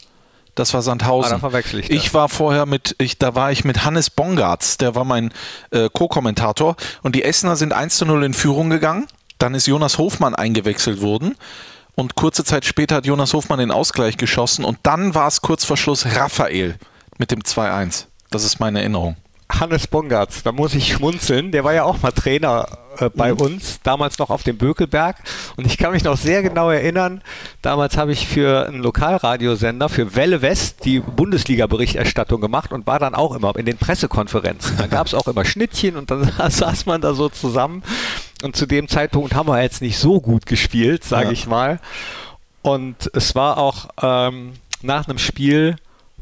Das 0.56 0.72
war 0.72 0.82
Sandhausen. 0.82 1.32
Ah, 1.32 1.34
da 1.34 1.38
verwechsel 1.38 1.80
ich. 1.80 1.90
Ich 1.90 2.14
war 2.14 2.28
vorher 2.28 2.66
mit, 2.66 2.96
ich, 2.98 3.18
da 3.18 3.34
war 3.34 3.52
ich 3.52 3.64
mit 3.64 3.84
Hannes 3.84 4.10
Bongartz, 4.10 4.78
der 4.78 4.94
war 4.94 5.04
mein 5.04 5.30
äh, 5.70 5.88
Co-Kommentator. 5.92 6.76
Und 7.02 7.14
die 7.14 7.22
Essener 7.22 7.56
sind 7.56 7.72
1 7.72 7.98
zu 7.98 8.06
0 8.06 8.24
in 8.24 8.34
Führung 8.34 8.70
gegangen. 8.70 9.06
Dann 9.38 9.54
ist 9.54 9.66
Jonas 9.66 9.98
Hofmann 9.98 10.34
eingewechselt 10.34 11.02
worden. 11.02 11.36
Und 11.94 12.14
kurze 12.14 12.42
Zeit 12.42 12.64
später 12.64 12.96
hat 12.96 13.06
Jonas 13.06 13.34
Hofmann 13.34 13.58
den 13.58 13.70
Ausgleich 13.70 14.16
geschossen. 14.16 14.64
Und 14.64 14.78
dann 14.82 15.14
war 15.14 15.28
es 15.28 15.42
kurz 15.42 15.64
vor 15.64 15.76
Schluss 15.76 16.06
Raphael 16.16 16.76
mit 17.18 17.30
dem 17.30 17.40
2-1. 17.40 18.06
Das 18.30 18.42
ist 18.42 18.58
meine 18.58 18.80
Erinnerung. 18.80 19.16
Hannes 19.52 19.86
Bongartz, 19.86 20.42
da 20.42 20.52
muss 20.52 20.74
ich 20.74 20.94
schmunzeln. 20.94 21.52
Der 21.52 21.64
war 21.64 21.74
ja 21.74 21.84
auch 21.84 22.00
mal 22.02 22.12
Trainer 22.12 22.66
äh, 22.98 23.10
bei 23.14 23.32
Mhm. 23.32 23.40
uns, 23.40 23.80
damals 23.82 24.18
noch 24.18 24.30
auf 24.30 24.42
dem 24.42 24.56
Bökelberg. 24.58 25.16
Und 25.56 25.66
ich 25.66 25.78
kann 25.78 25.92
mich 25.92 26.04
noch 26.04 26.16
sehr 26.16 26.42
genau 26.42 26.70
erinnern, 26.70 27.22
damals 27.62 27.96
habe 27.96 28.12
ich 28.12 28.26
für 28.26 28.66
einen 28.66 28.82
Lokalradiosender, 28.82 29.88
für 29.88 30.14
Welle 30.14 30.42
West, 30.42 30.84
die 30.84 31.00
Bundesliga-Berichterstattung 31.00 32.40
gemacht 32.40 32.72
und 32.72 32.86
war 32.86 32.98
dann 32.98 33.14
auch 33.14 33.34
immer 33.34 33.54
in 33.56 33.66
den 33.66 33.76
Pressekonferenzen. 33.78 34.76
Da 34.76 34.86
gab 34.86 35.06
es 35.06 35.14
auch 35.14 35.26
immer 35.28 35.44
Schnittchen 35.44 35.96
und 35.96 36.10
dann 36.10 36.30
saß 36.50 36.86
man 36.86 37.00
da 37.00 37.14
so 37.14 37.28
zusammen. 37.28 37.82
Und 38.42 38.56
zu 38.56 38.66
dem 38.66 38.88
Zeitpunkt 38.88 39.34
haben 39.34 39.48
wir 39.48 39.62
jetzt 39.62 39.80
nicht 39.82 39.98
so 39.98 40.20
gut 40.20 40.46
gespielt, 40.46 41.04
sage 41.04 41.26
Ja. 41.26 41.32
ich 41.32 41.46
mal. 41.46 41.80
Und 42.62 43.10
es 43.14 43.34
war 43.34 43.58
auch 43.58 43.88
ähm, 44.02 44.52
nach 44.82 45.08
einem 45.08 45.18
Spiel, 45.18 45.76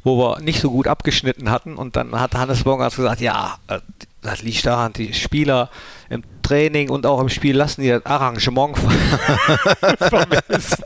wo 0.05 0.19
wir 0.19 0.41
nicht 0.41 0.61
so 0.61 0.71
gut 0.71 0.87
abgeschnitten 0.87 1.51
hatten. 1.51 1.77
Und 1.77 1.97
dann 1.97 2.19
hat 2.21 2.35
Hannes 2.35 2.63
Bongartz 2.65 2.97
gesagt, 2.97 3.21
ja, 3.21 3.57
äh, 3.69 3.81
das 4.23 4.43
liegt 4.43 4.65
daran, 4.67 4.93
die 4.93 5.13
Spieler 5.15 5.71
im 6.11 6.23
Training 6.43 6.91
und 6.91 7.07
auch 7.07 7.21
im 7.21 7.29
Spiel 7.29 7.57
lassen 7.57 7.83
die 7.83 7.89
das 7.89 8.05
Arrangement 8.07 8.77
vermissen. 9.99 10.85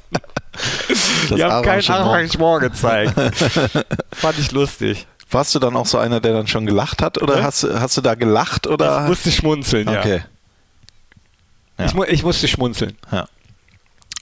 Die 1.30 1.44
haben 1.44 1.64
kein 1.64 1.86
Arrangement 1.88 2.60
gezeigt. 2.62 3.14
Fand 4.12 4.38
ich 4.38 4.50
lustig. 4.52 5.06
Warst 5.30 5.54
du 5.54 5.58
dann 5.58 5.76
auch 5.76 5.86
so 5.86 5.98
einer, 5.98 6.20
der 6.20 6.32
dann 6.32 6.46
schon 6.46 6.64
gelacht 6.66 7.02
hat? 7.02 7.20
Oder 7.20 7.38
Ja. 7.38 7.44
hast, 7.44 7.62
du- 7.62 7.78
hast 7.80 7.96
du 7.96 8.00
da 8.00 8.14
gelacht? 8.14 8.66
Oder? 8.66 9.02
Ich 9.02 9.08
musste 9.08 9.30
schmunzeln, 9.30 9.88
ja. 9.88 9.98
okay. 10.00 10.22
Ja. 11.78 11.84
Ich, 11.86 11.94
mu 11.94 12.04
ich 12.04 12.22
musste 12.22 12.48
schmunzeln. 12.48 12.96
Ja. 13.12 13.26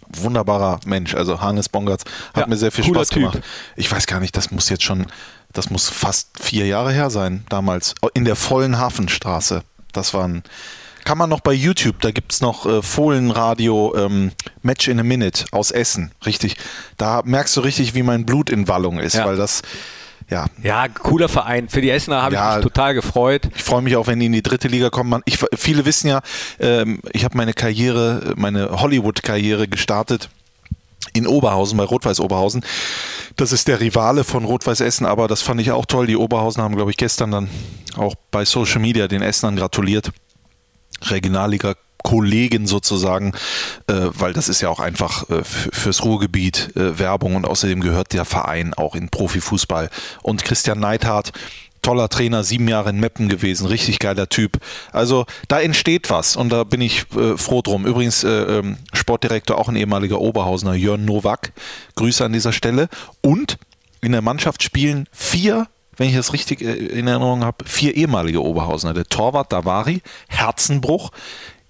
Wunderbarer 0.09 0.81
Mensch. 0.85 1.15
Also 1.15 1.41
Hannes 1.41 1.69
Bongartz 1.69 2.05
hat 2.35 2.49
mir 2.49 2.57
sehr 2.57 2.71
viel 2.73 2.85
Spaß 2.85 3.09
Typ. 3.09 3.33
gemacht. 3.33 3.41
Ich 3.77 3.91
weiß 3.91 4.07
gar 4.07 4.21
nicht, 4.21 4.37
das 4.37 4.51
muss 4.51 4.69
jetzt 4.69 4.83
schon, 4.83 5.07
das 5.53 5.71
muss 5.71 5.89
fast 5.89 6.31
vier 6.43 6.67
Jahre 6.67 6.93
her 6.93 7.09
sein, 7.11 7.45
damals. 7.49 7.95
In 8.15 8.25
der 8.25 8.37
vollen 8.37 8.79
Hafenstraße. 8.79 9.63
Das 9.93 10.13
waren. 10.13 10.43
Kann 11.07 11.19
man 11.19 11.31
noch 11.31 11.39
bei 11.41 11.53
YouTube, 11.53 12.01
da 12.01 12.11
gibt 12.11 12.33
es 12.33 12.41
noch 12.41 12.67
äh, 12.67 12.83
Fohlenradio 12.83 13.95
ähm, 13.97 14.33
Match 14.63 14.89
in 14.89 14.99
a 14.99 15.05
Minute 15.05 15.45
aus 15.53 15.71
Essen. 15.71 16.11
Richtig. 16.27 16.57
Da 16.97 17.23
merkst 17.25 17.57
du 17.57 17.61
richtig, 17.61 17.95
wie 17.95 18.03
mein 18.03 18.27
Blut 18.27 18.51
in 18.51 18.67
Wallung 18.67 18.99
ist, 18.99 19.15
Ja. 19.15 19.25
weil 19.25 19.37
das, 19.37 19.63
ja, 20.29 20.47
Ja, 20.65 20.89
cooler 20.89 21.29
Verein. 21.29 21.69
Für 21.69 21.81
die 21.81 21.91
Essener 21.91 22.23
habe 22.23 22.35
Ja. 22.35 22.51
ich 22.51 22.57
mich 22.57 22.65
total 22.65 22.95
gefreut. 22.95 23.49
ich 23.55 23.63
freue 23.63 23.83
mich 23.83 23.95
auch, 23.95 24.09
wenn 24.09 24.19
die 24.19 24.27
in 24.27 24.33
die 24.33 24.43
dritte 24.43 24.67
Liga 24.67 24.91
kommen. 24.91 25.23
Ich, 25.27 25.39
viele 25.57 25.85
wissen 25.85 26.09
ja, 26.09 26.23
ähm, 26.59 27.01
ich 27.13 27.25
habe 27.25 27.37
meine 27.37 27.53
Karriere, 27.53 28.33
meine 28.37 28.71
Hollywood-Karriere 28.81 29.69
gestartet 29.69 30.29
in 31.13 31.29
Oberhausen, 31.29 31.79
bei 31.79 31.85
Rot-Weiß 31.85 32.19
Oberhausen. 32.19 32.65
Das 33.37 33.53
ist 33.53 33.69
der 33.69 33.79
Rivale 33.79 34.25
von 34.25 34.45
Rot-Weiß 34.45 34.81
Essen, 34.81 35.07
aber 35.07 35.29
das 35.29 35.41
fand 35.41 35.61
ich 35.61 35.71
auch 35.71 35.87
toll. 35.87 36.09
Die 36.09 36.17
Oberhausen 36.17 36.65
haben, 36.65 36.75
glaube 36.75 36.91
ich, 36.91 36.97
gestern 36.97 37.31
dann 37.31 37.49
auch 37.97 38.17
bei 38.33 38.45
Social 38.45 38.81
Media 38.81 39.07
den 39.07 39.23
Essenern 39.23 39.55
gratuliert. 39.55 40.11
Regionalliga 41.03 41.75
Kollegen 42.07 42.69
sozusagen, 42.69 43.33
äh, 43.89 43.95
weil 44.13 44.33
das 44.33 44.49
ist 44.49 44.61
ja 44.61 44.69
auch 44.69 44.79
einfach 44.79 45.29
äh, 45.29 45.43
fürs 45.43 46.05
Ruhrgebiet 46.05 46.77
äh, 46.77 47.01
Werbung 47.01 47.35
und 47.35 47.49
außerdem 47.49 47.81
gehört 47.81 48.13
der 48.13 48.25
Verein 48.25 48.75
auch 48.75 48.95
in 48.95 49.09
Profifußball. 49.09 49.91
Und 50.23 50.45
Christian 50.45 50.79
Neithardt, 50.79 51.33
toller 51.83 52.09
Trainer, 52.09 52.45
sieben 52.45 52.69
Jahre 52.69 52.91
in 52.91 53.01
Meppen 53.01 53.29
gewesen, 53.29 53.67
richtig 53.67 53.99
geiler 53.99 54.29
Typ. 54.29 54.61
Also 54.93 55.27
da 55.49 55.61
entsteht 55.61 56.09
was 56.09 56.37
und 56.37 56.51
da 56.51 56.63
bin 56.63 56.81
ich 56.81 57.07
äh, 57.17 57.37
froh 57.37 57.61
drum. 57.61 57.87
Übrigens 57.87 58.23
äh, 58.23 58.29
ähm, 58.29 58.77
Sportdirektor, 58.93 59.59
auch 59.59 59.69
ein 59.69 59.77
ehemaliger 59.77 60.21
Oberhausener, 60.21 60.75
Jörn 60.75 61.05
Nowak. 61.05 61.53
Grüße 61.97 62.25
an 62.25 62.33
dieser 62.33 62.53
Stelle. 62.53 62.89
Und 63.21 63.59
in 64.01 64.13
der 64.13 64.23
Mannschaft 64.23 64.63
spielen 64.63 65.09
vier 65.11 65.67
wenn 65.97 66.09
ich 66.09 66.15
das 66.15 66.33
richtig 66.33 66.63
äh, 66.63 66.73
in 66.73 67.07
Erinnerung 67.07 67.45
habe, 67.45 67.65
vier 67.65 67.95
ehemalige 67.95 68.43
Oberhausener. 68.43 68.95
Der 68.95 69.05
Torwart 69.05 69.53
Davari, 69.53 70.03
Herzenbruch, 70.29 71.11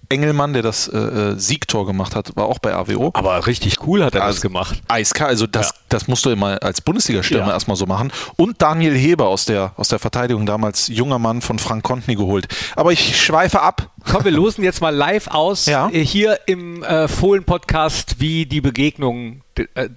Engelmann, 0.09 0.53
der 0.53 0.61
das 0.61 0.87
äh, 0.87 0.97
äh, 0.97 1.39
Siegtor 1.39 1.85
gemacht 1.85 2.15
hat, 2.15 2.35
war 2.35 2.45
auch 2.45 2.59
bei 2.59 2.73
AWO. 2.73 3.11
Aber 3.13 3.45
richtig 3.45 3.85
cool 3.85 4.03
hat 4.05 4.15
er 4.15 4.23
also, 4.23 4.35
das 4.37 4.41
gemacht. 4.41 4.81
Eiskalt, 4.87 5.29
also 5.29 5.47
das, 5.47 5.69
Ja. 5.69 5.75
das 5.89 6.07
musst 6.07 6.25
du 6.25 6.29
immer 6.29 6.61
als 6.63 6.79
Bundesliga-Stürmer 6.81 7.47
Ja. 7.47 7.53
erstmal 7.53 7.75
so 7.75 7.85
machen. 7.85 8.11
Und 8.37 8.61
Daniel 8.61 8.95
Heber 8.95 9.27
aus 9.27 9.45
der, 9.45 9.73
aus 9.75 9.89
der 9.89 9.99
Verteidigung, 9.99 10.45
damals 10.45 10.87
junger 10.87 11.19
Mann 11.19 11.41
von 11.41 11.59
Frank 11.59 11.83
Kontny 11.83 12.15
geholt. 12.15 12.47
Aber 12.75 12.93
ich 12.93 13.21
schweife 13.21 13.61
ab. 13.61 13.91
Komm, 14.09 14.23
wir 14.23 14.31
losen 14.31 14.63
jetzt 14.63 14.79
mal 14.81 14.95
live 14.95 15.27
aus, 15.27 15.65
Ja. 15.65 15.89
äh, 15.89 16.03
hier 16.05 16.39
im 16.45 16.83
äh, 16.83 17.07
Fohlen-Podcast, 17.09 18.19
wie 18.19 18.45
die 18.45 18.61
Begegnungen, 18.61 19.41
die, 19.57 19.67
äh, 19.75 19.89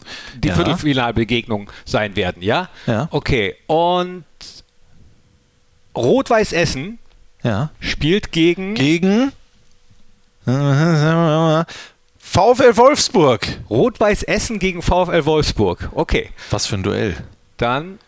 die 0.42 0.48
Ja. 0.48 0.54
Viertelfinalbegegnungen 0.56 1.68
sein 1.84 2.16
werden, 2.16 2.42
ja? 2.42 2.68
Ja. 2.86 3.06
Okay, 3.12 3.54
und 3.68 4.24
Rot-Weiß 5.96 6.52
Essen 6.52 6.98
Ja. 7.42 7.70
spielt 7.80 8.32
gegen 8.32 8.74
Gegen 8.74 9.32
VfL 12.18 12.76
Wolfsburg. 12.76 13.46
Rot-Weiß 13.68 14.22
Essen 14.24 14.58
gegen 14.58 14.82
VfL 14.82 15.24
Wolfsburg. 15.24 15.90
Okay, 15.92 16.30
Was 16.50 16.66
für 16.66 16.76
ein 16.76 16.82
Duell. 16.82 17.16
dann 17.56 17.98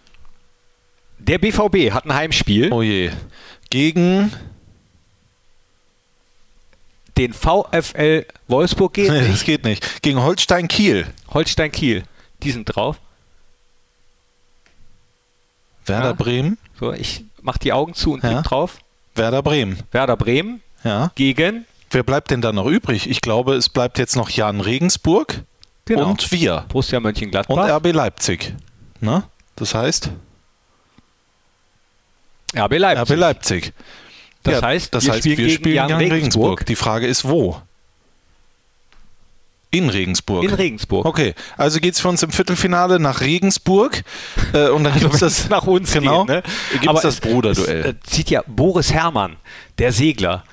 der 1.18 1.38
BVB 1.38 1.92
hat 1.92 2.04
ein 2.04 2.14
Heimspiel. 2.14 2.72
Oh 2.72 2.82
je. 2.82 3.10
Gegen. 3.70 4.32
Den 7.16 7.32
VfL 7.32 8.26
Wolfsburg 8.48 8.94
geht 8.94 9.10
Nee, 9.10 9.20
nicht. 9.20 9.32
das 9.34 9.44
geht 9.44 9.62
nicht. 9.64 10.02
Gegen 10.02 10.20
Holstein 10.20 10.66
Kiel. 10.66 11.06
Holstein 11.32 11.70
Kiel. 11.70 12.02
Die 12.42 12.50
sind 12.50 12.64
drauf. 12.64 12.96
Werder 15.86 16.06
Ja. 16.08 16.12
Bremen. 16.14 16.58
So, 16.80 16.92
ich 16.92 17.24
mach 17.40 17.58
die 17.58 17.72
Augen 17.72 17.94
zu 17.94 18.14
und 18.14 18.24
Ja. 18.24 18.42
drauf. 18.42 18.78
Werder 19.14 19.42
Bremen. 19.42 19.78
Werder 19.92 20.16
Bremen 20.16 20.60
Ja. 20.82 21.12
gegen 21.14 21.66
Wer 21.92 22.02
bleibt 22.02 22.30
denn 22.30 22.40
da 22.40 22.52
noch 22.52 22.66
übrig? 22.66 23.08
Ich 23.08 23.20
glaube, 23.20 23.54
es 23.54 23.68
bleibt 23.68 23.98
jetzt 23.98 24.16
noch 24.16 24.30
Jan 24.30 24.60
Regensburg 24.60 25.42
Genau. 25.84 26.08
und 26.10 26.30
wir. 26.32 26.64
Borussia 26.68 26.98
Und 26.98 27.04
Mönchengladbach. 27.04 27.68
RB 27.68 27.92
Leipzig. 27.92 28.54
Na? 29.00 29.24
Das 29.56 29.74
heißt, 29.74 30.10
RB 32.56 32.78
Leipzig. 32.78 33.12
RB 33.12 33.18
Leipzig. 33.18 33.72
Das 34.44 34.62
heißt, 34.62 34.94
das 34.94 35.04
wir 35.04 35.12
heißt, 35.12 35.20
spielen 35.22 35.38
wir 35.38 35.50
spielen 35.50 35.74
Jan 35.76 35.88
Jan 35.90 35.98
Regensburg. 35.98 36.14
Regensburg. 36.60 36.66
Die 36.66 36.76
Frage 36.76 37.06
ist, 37.06 37.24
wo? 37.28 37.60
In 39.70 39.88
Regensburg. 39.88 40.44
In 40.44 40.52
Regensburg. 40.52 41.06
Okay, 41.06 41.34
also 41.56 41.80
geht 41.80 41.94
es 41.94 42.00
für 42.00 42.08
uns 42.08 42.22
im 42.22 42.30
Viertelfinale 42.30 42.98
nach 43.00 43.20
Regensburg 43.22 44.02
äh, 44.52 44.68
und 44.68 44.84
dann 44.84 44.98
gibt 44.98 45.14
es 45.14 45.20
das 45.20 45.48
nach 45.48 45.66
uns 45.66 45.92
genau, 45.92 46.26
geht, 46.26 46.28
ne? 46.36 46.42
Gibt 46.72 46.88
Aber 46.88 46.98
es 46.98 47.02
das 47.02 47.14
es- 47.14 47.20
Bruderduell. 47.20 47.80
Es, 47.80 47.86
äh, 47.86 47.94
zieht 48.02 48.28
ja 48.30 48.42
Boris 48.46 48.92
Herrmann, 48.92 49.36
der 49.78 49.92
Segler. 49.92 50.44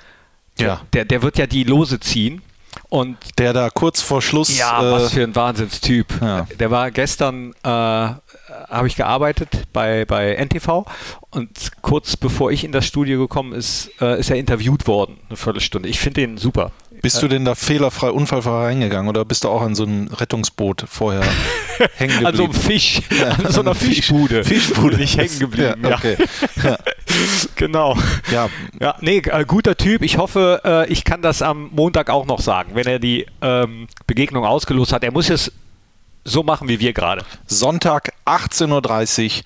Ja. 0.68 0.82
Der, 0.94 1.06
der 1.06 1.22
wird 1.22 1.38
ja 1.38 1.48
die 1.48 1.64
Lose 1.64 2.00
ziehen. 2.00 2.42
Und 2.90 3.18
der 3.38 3.54
da 3.54 3.70
kurz 3.70 4.02
vor 4.02 4.22
Schluss. 4.22 4.58
ja, 4.58 4.82
äh, 4.82 4.92
was 4.92 5.14
für 5.14 5.24
ein 5.24 5.36
Wahnsinnstyp. 5.36 6.08
Ja. 6.22 6.48
Der 6.60 6.72
war 6.72 6.90
gestern, 6.92 7.54
äh, 7.64 7.68
habe 7.68 8.88
ich 8.88 8.96
gearbeitet 8.96 9.50
bei, 9.74 10.06
bei 10.06 10.36
NTV 10.36 10.86
und 11.32 11.50
kurz 11.82 12.16
bevor 12.18 12.52
ich 12.52 12.64
in 12.64 12.72
das 12.72 12.86
Studio 12.88 13.20
gekommen 13.20 13.54
ist, 13.54 13.92
äh, 14.02 14.20
ist 14.20 14.30
er 14.32 14.38
interviewt 14.38 14.88
worden, 14.88 15.18
eine 15.30 15.38
Viertelstunde. 15.38 15.88
Ich 15.90 16.00
finde 16.00 16.22
den 16.22 16.38
super. 16.38 16.72
bist 17.02 17.22
du 17.22 17.28
denn 17.28 17.46
da 17.46 17.54
fehlerfrei, 17.54 18.10
unfallfrei 18.12 18.66
reingegangen 18.68 19.08
oder 19.10 19.24
bist 19.26 19.44
du 19.44 19.50
auch 19.50 19.62
an 19.62 19.76
so 19.76 19.84
einem 19.84 20.08
Rettungsboot 20.08 20.86
vorher 20.90 21.22
hängen 21.98 22.20
geblieben? 22.20 22.26
An 22.26 22.36
so 22.36 22.44
einem 22.46 22.54
Fisch, 22.54 23.02
an 23.46 23.52
so 23.52 23.62
einer 23.62 23.76
Fisch- 23.76 23.96
Fischbude. 23.98 24.44
Fischbude. 24.44 24.96
Bin 24.98 25.04
ich 25.04 25.18
hängen 25.18 25.40
geblieben. 25.40 25.82
Ja, 25.84 25.96
okay. 25.96 26.18
Genau. 27.56 27.98
Ja, 28.32 28.50
Ja, 28.80 28.96
nee, 29.02 29.18
äh, 29.18 29.46
guter 29.46 29.76
Typ. 29.76 30.02
Ich 30.02 30.18
hoffe, 30.18 30.62
äh, 30.64 30.88
ich 30.92 31.04
kann 31.04 31.22
das 31.22 31.42
am 31.42 31.70
Montag 31.74 32.10
auch 32.10 32.26
noch 32.26 32.40
sagen, 32.40 32.72
wenn 32.74 32.88
er 32.88 33.00
die 33.00 33.26
ähm, 33.42 33.88
Begegnung 34.08 34.46
ausgelost 34.46 34.94
hat. 34.94 35.04
Er 35.04 35.12
muss 35.12 35.30
es 35.30 35.52
so 36.24 36.44
machen 36.44 36.68
wie 36.68 36.80
wir 36.80 36.94
gerade. 36.94 37.24
Sonntag 37.48 38.14
18.30 38.26 39.40
Uhr 39.40 39.44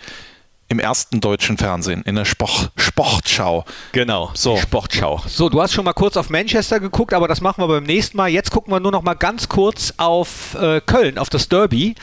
im 0.69 0.79
ersten 0.79 1.21
deutschen 1.21 1.57
Fernsehen, 1.57 2.01
in 2.03 2.15
der 2.15 2.25
Sport, 2.25 2.71
Sportschau. 2.77 3.63
Genau. 3.91 4.31
So. 4.33 4.57
Sportschau. 4.57 5.21
So, 5.27 5.49
du 5.49 5.61
hast 5.61 5.73
schon 5.73 5.85
mal 5.85 5.93
kurz 5.93 6.17
auf 6.17 6.29
Manchester 6.29 6.79
geguckt, 6.79 7.13
aber 7.13 7.27
das 7.27 7.41
machen 7.41 7.63
wir 7.63 7.67
beim 7.67 7.83
nächsten 7.83 8.17
Mal. 8.17 8.29
Jetzt 8.29 8.51
gucken 8.51 8.73
wir 8.73 8.79
nur 8.79 8.91
noch 8.91 9.03
mal 9.03 9.13
ganz 9.13 9.49
kurz 9.49 9.93
auf 9.97 10.55
äh, 10.55 10.81
Köln, 10.81 11.17
auf 11.17 11.29
das 11.29 11.47
Derby. 11.47 11.95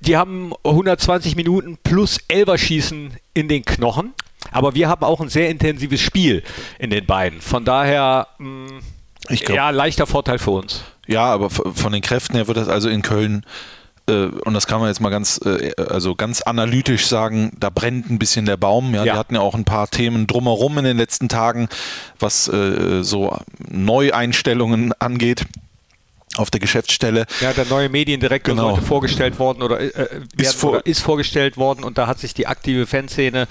Die 0.00 0.16
haben 0.16 0.52
120 0.64 1.36
Minuten 1.36 1.76
plus 1.82 2.18
Elverschießen 2.28 3.14
in 3.34 3.48
den 3.48 3.64
Knochen. 3.64 4.14
Aber 4.52 4.74
wir 4.74 4.88
haben 4.88 5.04
auch 5.04 5.20
ein 5.20 5.28
sehr 5.28 5.48
intensives 5.50 6.00
Spiel 6.00 6.42
in 6.78 6.90
den 6.90 7.04
beiden. 7.06 7.40
Von 7.40 7.64
daher, 7.64 8.28
mh, 8.38 8.80
Ich 9.28 9.42
glaub- 9.44 9.56
ja, 9.56 9.70
leichter 9.70 10.06
Vorteil 10.06 10.38
für 10.38 10.52
uns. 10.52 10.82
Ja, 11.06 11.24
aber 11.24 11.50
von 11.50 11.92
den 11.92 12.02
Kräften 12.02 12.36
her 12.36 12.46
wird 12.48 12.56
das 12.56 12.68
also 12.68 12.88
in 12.88 13.02
Köln, 13.02 13.44
äh, 14.08 14.26
und 14.26 14.54
das 14.54 14.66
kann 14.66 14.78
man 14.80 14.88
jetzt 14.88 15.00
mal 15.00 15.08
ganz, 15.10 15.38
äh, 15.44 15.72
also 15.76 16.14
ganz 16.14 16.40
analytisch 16.42 17.06
sagen, 17.06 17.52
da 17.58 17.68
brennt 17.70 18.10
ein 18.10 18.18
bisschen 18.18 18.46
der 18.46 18.56
Baum. 18.56 18.94
Ja, 18.94 19.04
Ja. 19.04 19.12
Die 19.14 19.18
hatten 19.18 19.34
ja 19.34 19.40
auch 19.40 19.54
ein 19.54 19.64
paar 19.64 19.88
Themen 19.88 20.26
drumherum 20.26 20.78
in 20.78 20.84
den 20.84 20.96
letzten 20.96 21.28
Tagen, 21.28 21.68
was 22.18 22.48
äh, 22.48 23.02
so 23.02 23.36
Neueinstellungen 23.68 24.92
angeht 24.98 25.44
auf 26.36 26.50
der 26.50 26.60
Geschäftsstelle. 26.60 27.26
Ja, 27.40 27.52
der 27.52 27.64
neue 27.66 27.88
Mediendirektor 27.88 28.54
Genau. 28.54 28.68
sollte 28.70 28.82
vorgestellt 28.86 29.38
worden 29.38 29.62
oder, 29.62 29.80
äh, 29.80 29.94
werden, 29.96 30.28
Ist 30.38 30.54
vor- 30.54 30.70
oder 30.72 30.86
ist 30.86 31.00
vorgestellt 31.00 31.56
worden 31.56 31.82
und 31.84 31.98
da 31.98 32.06
hat 32.06 32.18
sich 32.18 32.32
die 32.34 32.46
aktive 32.46 32.86
Fanszene 32.86 33.42
äh, 33.42 33.46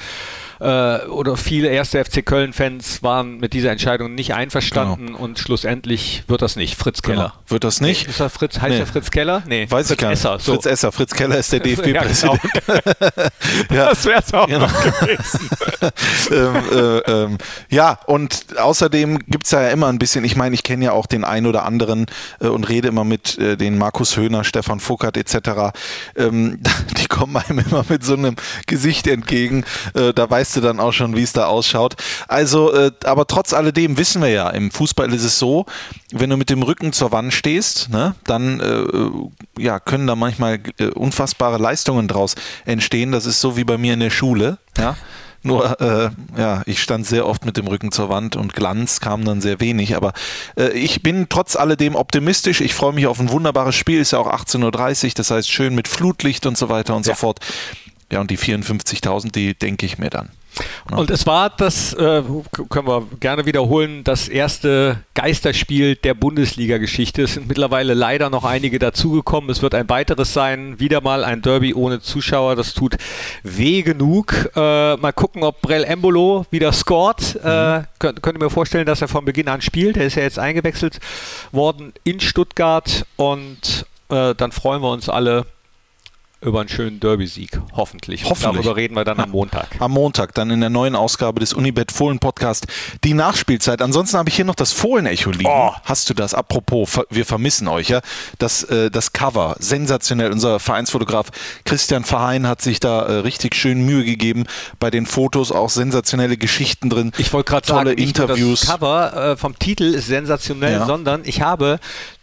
oder 0.60 1.38
viele 1.38 1.68
erste 1.70 2.04
FC 2.04 2.26
Köln-Fans 2.26 3.04
waren 3.04 3.38
mit 3.38 3.54
dieser 3.54 3.72
Entscheidung 3.72 4.16
nicht 4.16 4.34
einverstanden 4.34 5.14
und 5.16 5.40
schlussendlich 5.40 6.24
wird 6.28 6.42
das 6.42 6.56
nicht. 6.56 6.76
Fritz 6.78 7.02
Keller. 7.02 7.16
Genau. 7.34 7.34
Wird 7.48 7.64
das 7.64 7.82
nicht? 7.82 8.08
Ist 8.08 8.20
er 8.20 8.30
Fritz, 8.30 8.60
heißt 8.60 8.74
Nee. 8.74 8.80
er 8.80 8.86
Fritz 8.88 9.12
Keller? 9.12 9.44
Nee, 9.48 9.68
Weiß 9.70 9.88
Fritz 9.88 9.92
ich 9.92 9.98
gar 10.00 10.10
nicht. 10.10 10.20
Esser. 10.20 10.40
So. 10.40 10.54
Fritz 10.54 10.66
Esser. 10.66 10.92
Fritz 10.92 11.14
Keller 11.14 11.38
ist 11.38 11.52
der 11.52 11.60
DFB-Präsident. 11.62 12.40
genau. 12.42 12.78
Ja. 13.72 13.90
Das 13.90 14.06
wäre 14.06 14.20
es 14.26 14.34
auch 14.34 14.48
Genau. 14.48 14.68
noch 14.68 14.84
gewesen. 14.84 15.50
ähm, 16.32 16.56
äh, 16.72 16.98
ähm, 17.12 17.38
ja, 17.70 18.00
und 18.06 18.58
außerdem 18.58 19.20
gibt 19.28 19.46
es 19.46 19.52
ja 19.52 19.70
immer 19.70 19.88
ein 19.88 20.00
bisschen, 20.00 20.24
ich 20.26 20.36
meine, 20.36 20.54
ich 20.56 20.64
kenne 20.64 20.86
ja 20.86 20.92
auch 20.92 21.06
den 21.06 21.24
einen 21.24 21.46
oder 21.48 21.64
anderen 21.66 22.06
äh, 22.40 22.48
und 22.48 22.68
rede 22.70 22.88
immer 22.88 23.04
mit 23.04 23.38
äh, 23.38 23.56
den 23.58 23.78
Markus 23.78 24.18
Höhner, 24.18 24.44
Stefan 24.44 24.80
Fuckert 24.80 25.18
etc. 25.18 25.74
Ähm, 26.16 26.60
die 27.00 27.06
kommen 27.08 27.38
einem 27.38 27.60
immer 27.60 27.86
mit 27.90 28.04
so 28.04 28.14
einem 28.14 28.36
Gesicht 28.66 29.08
entgegen. 29.08 29.64
Äh, 29.94 30.14
da 30.14 30.30
weißt 30.48 30.56
du 30.56 30.62
dann 30.62 30.80
auch 30.80 30.94
schon, 30.94 31.16
wie 31.16 31.24
es 31.24 31.34
da 31.34 31.46
ausschaut. 31.48 31.96
Also, 32.28 32.74
äh, 32.74 32.92
aber 33.04 33.28
trotz 33.28 33.54
alledem 33.54 33.98
wissen 33.98 34.22
wir 34.22 34.30
ja, 34.30 34.50
im 34.50 34.72
Fußball 34.72 35.14
ist 35.14 35.24
es 35.24 35.38
so, 35.38 35.66
wenn 36.12 36.30
du 36.30 36.38
mit 36.38 36.50
dem 36.50 36.64
Rücken 36.64 36.94
zur 36.94 37.12
Wand 37.12 37.34
stehst, 37.34 37.90
ne, 37.90 38.16
dann 38.24 38.60
äh, 38.62 39.62
ja, 39.62 39.80
können 39.80 40.08
da 40.08 40.16
manchmal 40.16 40.60
äh, 40.80 40.86
unfassbare 40.88 41.58
Leistungen 41.58 42.08
draus 42.08 42.36
entstehen. 42.66 43.12
Das 43.12 43.26
ist 43.26 43.42
so 43.42 43.58
wie 43.58 43.66
bei 43.66 43.78
mir 43.78 43.94
in 43.94 44.00
der 44.00 44.10
Schule. 44.10 44.58
Ja. 44.78 44.96
Nur, 45.44 45.80
äh, 45.82 46.10
ja, 46.38 46.64
ich 46.66 46.82
stand 46.82 47.06
sehr 47.06 47.26
oft 47.26 47.46
mit 47.46 47.58
dem 47.58 47.68
Rücken 47.68 47.92
zur 47.92 48.10
Wand 48.10 48.36
und 48.36 48.54
Glanz 48.54 49.00
kam 49.02 49.24
dann 49.24 49.40
sehr 49.42 49.60
wenig. 49.60 49.96
Aber 49.96 50.14
äh, 50.58 50.70
ich 50.70 51.04
bin 51.04 51.28
trotz 51.30 51.56
alledem 51.56 51.96
optimistisch. 51.96 52.62
Ich 52.62 52.74
freue 52.74 52.94
mich 52.94 53.06
auf 53.08 53.20
ein 53.20 53.30
wunderbares 53.30 53.76
Spiel. 53.76 54.00
Ist 54.00 54.12
ja 54.12 54.20
auch 54.20 54.32
18.30 54.32 55.06
Uhr, 55.06 55.12
das 55.16 55.32
heißt 55.32 55.50
schön 55.50 55.76
mit 55.76 55.88
Flutlicht 55.90 56.46
und 56.46 56.58
so 56.58 56.70
weiter 56.70 56.96
und 56.96 57.04
so 57.04 57.12
Ja. 57.12 57.16
fort. 57.16 57.40
Ja, 58.12 58.22
und 58.22 58.32
die 58.32 58.38
54.000, 58.38 59.32
die 59.32 59.54
denke 59.54 59.86
ich 59.86 59.98
mir 59.98 60.10
dann. 60.10 60.30
Und 60.92 61.10
es 61.10 61.28
war 61.28 61.50
das, 61.50 61.94
äh, 61.94 62.24
können 62.70 62.88
wir 62.88 63.08
gerne 63.20 63.46
wiederholen, 63.46 64.04
das 64.04 64.28
erste 64.28 65.00
Geisterspiel 65.14 65.96
der 65.96 66.14
Bundesliga-Geschichte. 66.14 67.24
Es 67.24 67.34
sind 67.34 67.48
mittlerweile 67.48 67.94
leider 67.94 68.30
noch 68.30 68.46
einige 68.46 68.80
dazugekommen. 68.80 69.50
Es 69.50 69.62
wird 69.62 69.76
ein 69.76 69.90
weiteres 69.90 70.34
sein. 70.34 70.80
Wieder 70.80 71.02
mal 71.02 71.24
ein 71.24 71.42
Derby 71.42 71.74
ohne 71.74 72.00
Zuschauer. 72.00 72.56
Das 72.56 72.74
tut 72.74 72.98
weh 73.44 73.82
genug. 73.82 74.50
Äh, 74.56 74.96
mal 74.98 75.14
gucken, 75.14 75.44
ob 75.44 75.62
Brell 75.62 75.84
Embolo 75.84 76.46
wieder 76.52 76.72
scored. 76.72 77.36
Äh, 77.44 77.84
könnt, 78.00 78.24
könnt 78.24 78.38
ihr 78.38 78.44
mir 78.44 78.50
vorstellen, 78.50 78.86
dass 78.86 79.02
er 79.02 79.08
von 79.08 79.26
Beginn 79.26 79.50
an 79.50 79.62
spielt. 79.62 79.98
Er 79.98 80.06
ist 80.06 80.16
ja 80.16 80.24
jetzt 80.24 80.40
eingewechselt 80.40 81.00
worden 81.52 81.94
in 82.04 82.20
Stuttgart 82.20 83.06
und 83.18 83.86
äh, 84.10 84.34
dann 84.36 84.52
freuen 84.52 84.82
wir 84.82 84.92
uns 84.92 85.10
alle 85.10 85.46
über 86.40 86.60
einen 86.60 86.70
schönen 86.70 87.00
Derby-Sieg, 87.00 87.60
hoffentlich. 87.74 88.24
Und 88.24 88.30
Hoffentlich. 88.30 88.64
darüber 88.64 88.76
reden 88.76 88.96
wir 88.96 89.04
dann 89.04 89.20
am 89.20 89.32
Montag. 89.32 89.68
Am 89.80 89.92
Montag, 89.92 90.34
dann 90.36 90.52
in 90.52 90.60
der 90.62 90.70
neuen 90.70 90.96
Ausgabe 90.96 91.40
des 91.40 91.52
Unibet 91.54 91.92
Fohlen 91.92 92.20
Podcast, 92.20 92.68
die 93.04 93.14
Nachspielzeit. 93.16 93.82
Ansonsten 93.82 94.18
habe 94.18 94.30
ich 94.30 94.36
hier 94.36 94.46
noch 94.46 94.56
das 94.56 94.72
Fohlen-Echo 94.72 95.32
liegen. 95.32 95.50
Oh. 95.50 95.72
Hast 95.84 96.10
du 96.10 96.14
das? 96.14 96.34
Apropos, 96.36 97.00
wir 97.10 97.26
vermissen 97.26 97.68
euch, 97.68 97.90
ja. 97.90 98.02
Das, 98.38 98.64
äh, 98.66 98.92
das 98.92 99.14
Cover, 99.14 99.56
sensationell. 99.60 100.32
Unser 100.32 100.60
Vereinsfotograf 100.60 101.28
Christian 101.66 102.04
Verheyen 102.04 102.48
hat 102.48 102.62
sich 102.62 102.80
da 102.80 103.02
äh, 103.06 103.12
richtig 103.20 103.56
schön 103.56 103.84
Mühe 103.86 104.06
gegeben. 104.06 104.46
Bei 104.80 104.92
den 104.92 105.08
Fotos 105.08 105.52
auch 105.52 105.70
sensationelle 105.72 106.38
Geschichten 106.38 106.90
drin. 106.92 107.12
Ich 107.18 107.34
wollte 107.34 107.50
gerade 107.52 107.68
sagen, 107.68 107.90
nicht 107.90 108.00
Interviews. 108.00 108.40
Nur 108.40 108.52
das 108.52 108.80
Cover 108.80 109.32
äh, 109.32 109.38
vom 109.38 109.58
Titel 109.58 109.86
ist 109.86 110.06
sensationell, 110.08 110.74
Ja. 110.74 110.86
sondern 110.86 111.22
ich 111.26 111.42
habe 111.42 111.80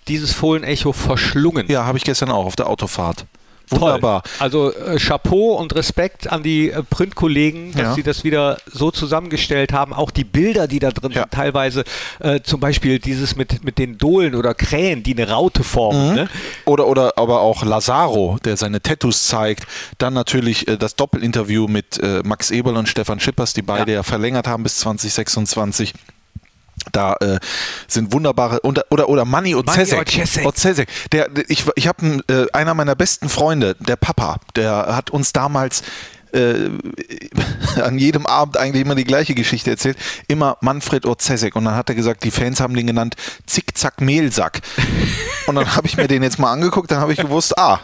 dieses 0.06 0.32
Fohlen-Echo 0.32 0.92
verschlungen. 0.92 1.66
Ja, 1.68 1.84
habe 1.84 1.98
ich 1.98 2.04
gestern 2.04 2.30
auch 2.30 2.44
auf 2.46 2.56
der 2.56 2.68
Autofahrt. 2.68 3.24
Wunderbar. 3.70 4.22
Toll. 4.22 4.32
Also 4.38 4.72
äh, 4.74 4.98
Chapeau 4.98 5.54
und 5.54 5.74
Respekt 5.74 6.30
an 6.30 6.42
die 6.42 6.70
äh, 6.70 6.82
Printkollegen, 6.82 7.72
dass 7.72 7.80
Ja. 7.82 7.94
sie 7.94 8.02
das 8.02 8.24
wieder 8.24 8.58
so 8.70 8.90
zusammengestellt 8.90 9.72
haben. 9.72 9.92
Auch 9.92 10.10
die 10.10 10.24
Bilder, 10.24 10.66
die 10.68 10.78
da 10.78 10.90
drin 10.90 11.12
Ja. 11.12 11.22
sind, 11.22 11.30
teilweise 11.32 11.84
äh, 12.20 12.40
zum 12.42 12.60
Beispiel 12.60 12.98
dieses 12.98 13.36
mit, 13.36 13.64
mit 13.64 13.78
den 13.78 13.98
Dohlen 13.98 14.34
oder 14.34 14.54
Krähen, 14.54 15.02
die 15.02 15.16
eine 15.16 15.30
Raute 15.30 15.64
formen. 15.64 16.10
Mhm. 16.10 16.14
Ne? 16.14 16.28
Oder, 16.66 16.86
oder 16.86 17.12
aber 17.16 17.40
auch 17.40 17.64
Lazaro, 17.64 18.38
der 18.44 18.56
seine 18.56 18.82
Tattoos 18.82 19.26
zeigt. 19.26 19.66
Dann 19.98 20.14
natürlich 20.14 20.68
äh, 20.68 20.76
das 20.76 20.96
Doppelinterview 20.96 21.66
mit 21.68 21.98
äh, 22.02 22.20
Max 22.24 22.50
Eberl 22.50 22.76
und 22.76 22.88
Stefan 22.88 23.20
Schippers, 23.20 23.52
die 23.54 23.62
beide 23.62 23.92
ja, 23.92 23.98
Ja. 23.98 24.02
verlängert 24.02 24.46
haben 24.46 24.62
bis 24.62 24.76
2026. 24.78 25.94
Da 26.94 27.14
äh, 27.20 27.38
sind 27.88 28.12
wunderbare 28.12 28.60
oder 28.62 28.84
oder 28.90 29.08
oder 29.08 29.24
Manny 29.24 29.54
Ozesek. 29.54 30.00
Ozesek. 30.00 30.46
Ozesek. 30.46 30.88
Der 31.12 31.28
ich 31.48 31.64
ich 31.74 31.88
habe 31.88 32.22
äh, 32.28 32.46
einer 32.52 32.74
meiner 32.74 32.94
besten 32.94 33.28
Freunde, 33.28 33.76
der 33.80 33.96
Papa, 33.96 34.38
der 34.54 34.94
hat 34.94 35.10
uns 35.10 35.32
damals 35.32 35.82
äh, 36.34 36.70
an 37.80 37.98
jedem 37.98 38.26
Abend 38.26 38.56
eigentlich 38.56 38.82
immer 38.84 38.94
die 38.94 39.04
gleiche 39.04 39.34
Geschichte 39.34 39.70
erzählt. 39.70 39.96
Immer 40.28 40.58
Manfred 40.60 41.06
Ozesek. 41.06 41.56
Und 41.56 41.64
dann 41.64 41.76
hat 41.76 41.88
er 41.88 41.94
gesagt, 41.94 42.24
die 42.24 42.30
Fans 42.30 42.60
haben 42.60 42.74
den 42.74 42.86
genannt 42.86 43.16
Zickzack 43.46 44.00
Mehlsack. 44.00 44.60
Und 45.46 45.56
dann 45.56 45.74
habe 45.76 45.86
ich 45.86 45.96
mir 45.96 46.08
den 46.08 46.22
jetzt 46.22 46.38
mal 46.38 46.52
angeguckt, 46.52 46.90
dann 46.90 47.00
habe 47.00 47.12
ich 47.12 47.18
gewusst, 47.18 47.58
ah, 47.58 47.80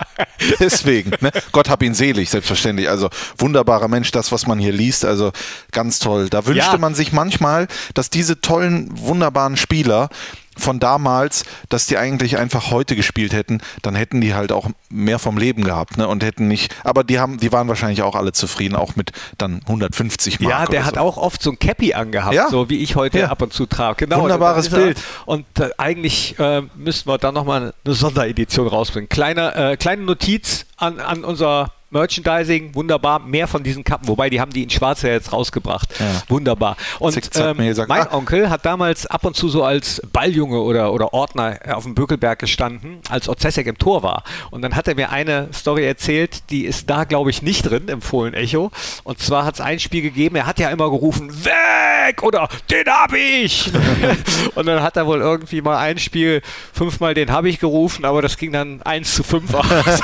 deswegen. 0.58 1.12
Ne? 1.20 1.30
Gott 1.52 1.68
hab 1.68 1.82
ihn 1.82 1.94
selig, 1.94 2.30
selbstverständlich. 2.30 2.88
Also 2.88 3.10
wunderbarer 3.38 3.88
Mensch, 3.88 4.10
das, 4.10 4.32
was 4.32 4.46
man 4.46 4.58
hier 4.58 4.72
liest. 4.72 5.04
Also 5.04 5.32
ganz 5.72 5.98
toll. 5.98 6.28
Da 6.28 6.46
wünschte 6.46 6.72
Ja. 6.72 6.78
man 6.78 6.94
sich 6.94 7.12
manchmal, 7.12 7.68
dass 7.94 8.10
diese 8.10 8.40
tollen, 8.40 8.88
wunderbaren 8.98 9.56
Spieler 9.56 10.08
von 10.56 10.80
damals, 10.80 11.44
dass 11.68 11.86
die 11.86 11.96
eigentlich 11.96 12.36
einfach 12.36 12.70
heute 12.70 12.96
gespielt 12.96 13.32
hätten, 13.32 13.60
dann 13.82 13.94
hätten 13.94 14.20
die 14.20 14.34
halt 14.34 14.52
auch 14.52 14.68
mehr 14.90 15.18
vom 15.18 15.38
Leben 15.38 15.62
gehabt, 15.64 15.96
ne? 15.96 16.08
Und 16.08 16.24
hätten 16.24 16.48
nicht, 16.48 16.74
aber 16.84 17.04
die 17.04 17.18
haben, 17.18 17.38
die 17.38 17.52
waren 17.52 17.68
wahrscheinlich 17.68 18.02
auch 18.02 18.14
alle 18.16 18.32
zufrieden, 18.32 18.74
auch 18.76 18.96
mit 18.96 19.12
dann 19.38 19.60
150 19.66 20.40
Mark. 20.40 20.50
Ja, 20.50 20.66
der 20.66 20.84
hat 20.84 20.96
so. 20.96 21.00
auch 21.00 21.16
oft 21.16 21.42
so 21.42 21.50
ein 21.50 21.58
Cappy 21.58 21.94
angehabt, 21.94 22.34
Ja. 22.34 22.48
so 22.48 22.68
wie 22.68 22.78
ich 22.78 22.96
heute 22.96 23.20
Ja. 23.20 23.28
ab 23.28 23.42
und 23.42 23.52
zu 23.52 23.66
trage. 23.66 24.06
Genau, 24.06 24.22
Wunderbares 24.22 24.68
da 24.68 24.76
er. 24.78 24.84
Bild. 24.86 25.02
Und 25.24 25.46
äh, 25.60 25.70
eigentlich 25.78 26.38
äh, 26.38 26.62
müssten 26.76 27.08
wir 27.08 27.18
dann 27.18 27.34
nochmal 27.34 27.72
eine 27.84 27.94
Sonderedition 27.94 28.66
rausbringen. 28.66 29.08
Kleine, 29.08 29.54
äh, 29.54 29.76
kleine 29.76 30.02
Notiz 30.02 30.66
an, 30.76 30.98
an 31.00 31.24
unser 31.24 31.72
Merchandising, 31.90 32.72
wunderbar, 32.76 33.18
mehr 33.18 33.48
von 33.48 33.64
diesen 33.64 33.82
Kappen, 33.82 34.06
wobei 34.06 34.30
die 34.30 34.40
haben 34.40 34.52
die 34.52 34.62
in 34.62 34.70
schwarz 34.70 35.02
ja 35.02 35.10
jetzt 35.10 35.32
rausgebracht. 35.32 35.88
Ja. 35.98 36.22
Wunderbar. 36.28 36.76
Und 37.00 37.16
ähm, 37.36 37.56
gesagt, 37.56 37.88
mein 37.88 38.06
ah. 38.06 38.14
Onkel 38.14 38.48
hat 38.48 38.64
damals 38.64 39.06
ab 39.06 39.24
und 39.24 39.34
zu 39.34 39.48
so 39.48 39.64
als 39.64 40.00
Balljunge 40.12 40.60
oder, 40.60 40.92
oder 40.92 41.12
Ordner 41.12 41.58
auf 41.72 41.82
dem 41.82 41.96
Bökelberg 41.96 42.38
gestanden, 42.38 43.00
als 43.08 43.28
Ozesek 43.28 43.66
im 43.66 43.76
Tor 43.76 44.04
war. 44.04 44.22
Und 44.52 44.62
dann 44.62 44.76
hat 44.76 44.86
er 44.86 44.94
mir 44.94 45.10
eine 45.10 45.48
Story 45.52 45.84
erzählt, 45.84 46.48
die 46.50 46.64
ist 46.64 46.88
da, 46.88 47.02
glaube 47.02 47.30
ich, 47.30 47.42
nicht 47.42 47.68
drin 47.68 47.88
im 47.88 48.02
Fohlen-Echo. 48.02 48.70
Und 49.02 49.18
zwar 49.18 49.44
hat 49.44 49.54
es 49.54 49.60
ein 49.60 49.80
Spiel 49.80 50.02
gegeben, 50.02 50.36
er 50.36 50.46
hat 50.46 50.60
ja 50.60 50.70
immer 50.70 50.88
gerufen, 50.90 51.44
weg 51.44 52.22
oder 52.22 52.48
den 52.70 52.86
hab 52.86 53.12
ich. 53.14 53.68
und 54.54 54.66
dann 54.66 54.80
hat 54.80 54.96
er 54.96 55.08
wohl 55.08 55.20
irgendwie 55.20 55.60
mal 55.60 55.78
ein 55.78 55.98
Spiel 55.98 56.40
fünfmal 56.72 57.14
den 57.14 57.32
habe 57.32 57.48
ich 57.48 57.58
gerufen, 57.58 58.04
aber 58.04 58.22
das 58.22 58.36
ging 58.36 58.52
dann 58.52 58.80
1 58.82 59.12
zu 59.12 59.24
5 59.24 59.54
aus. 59.54 59.66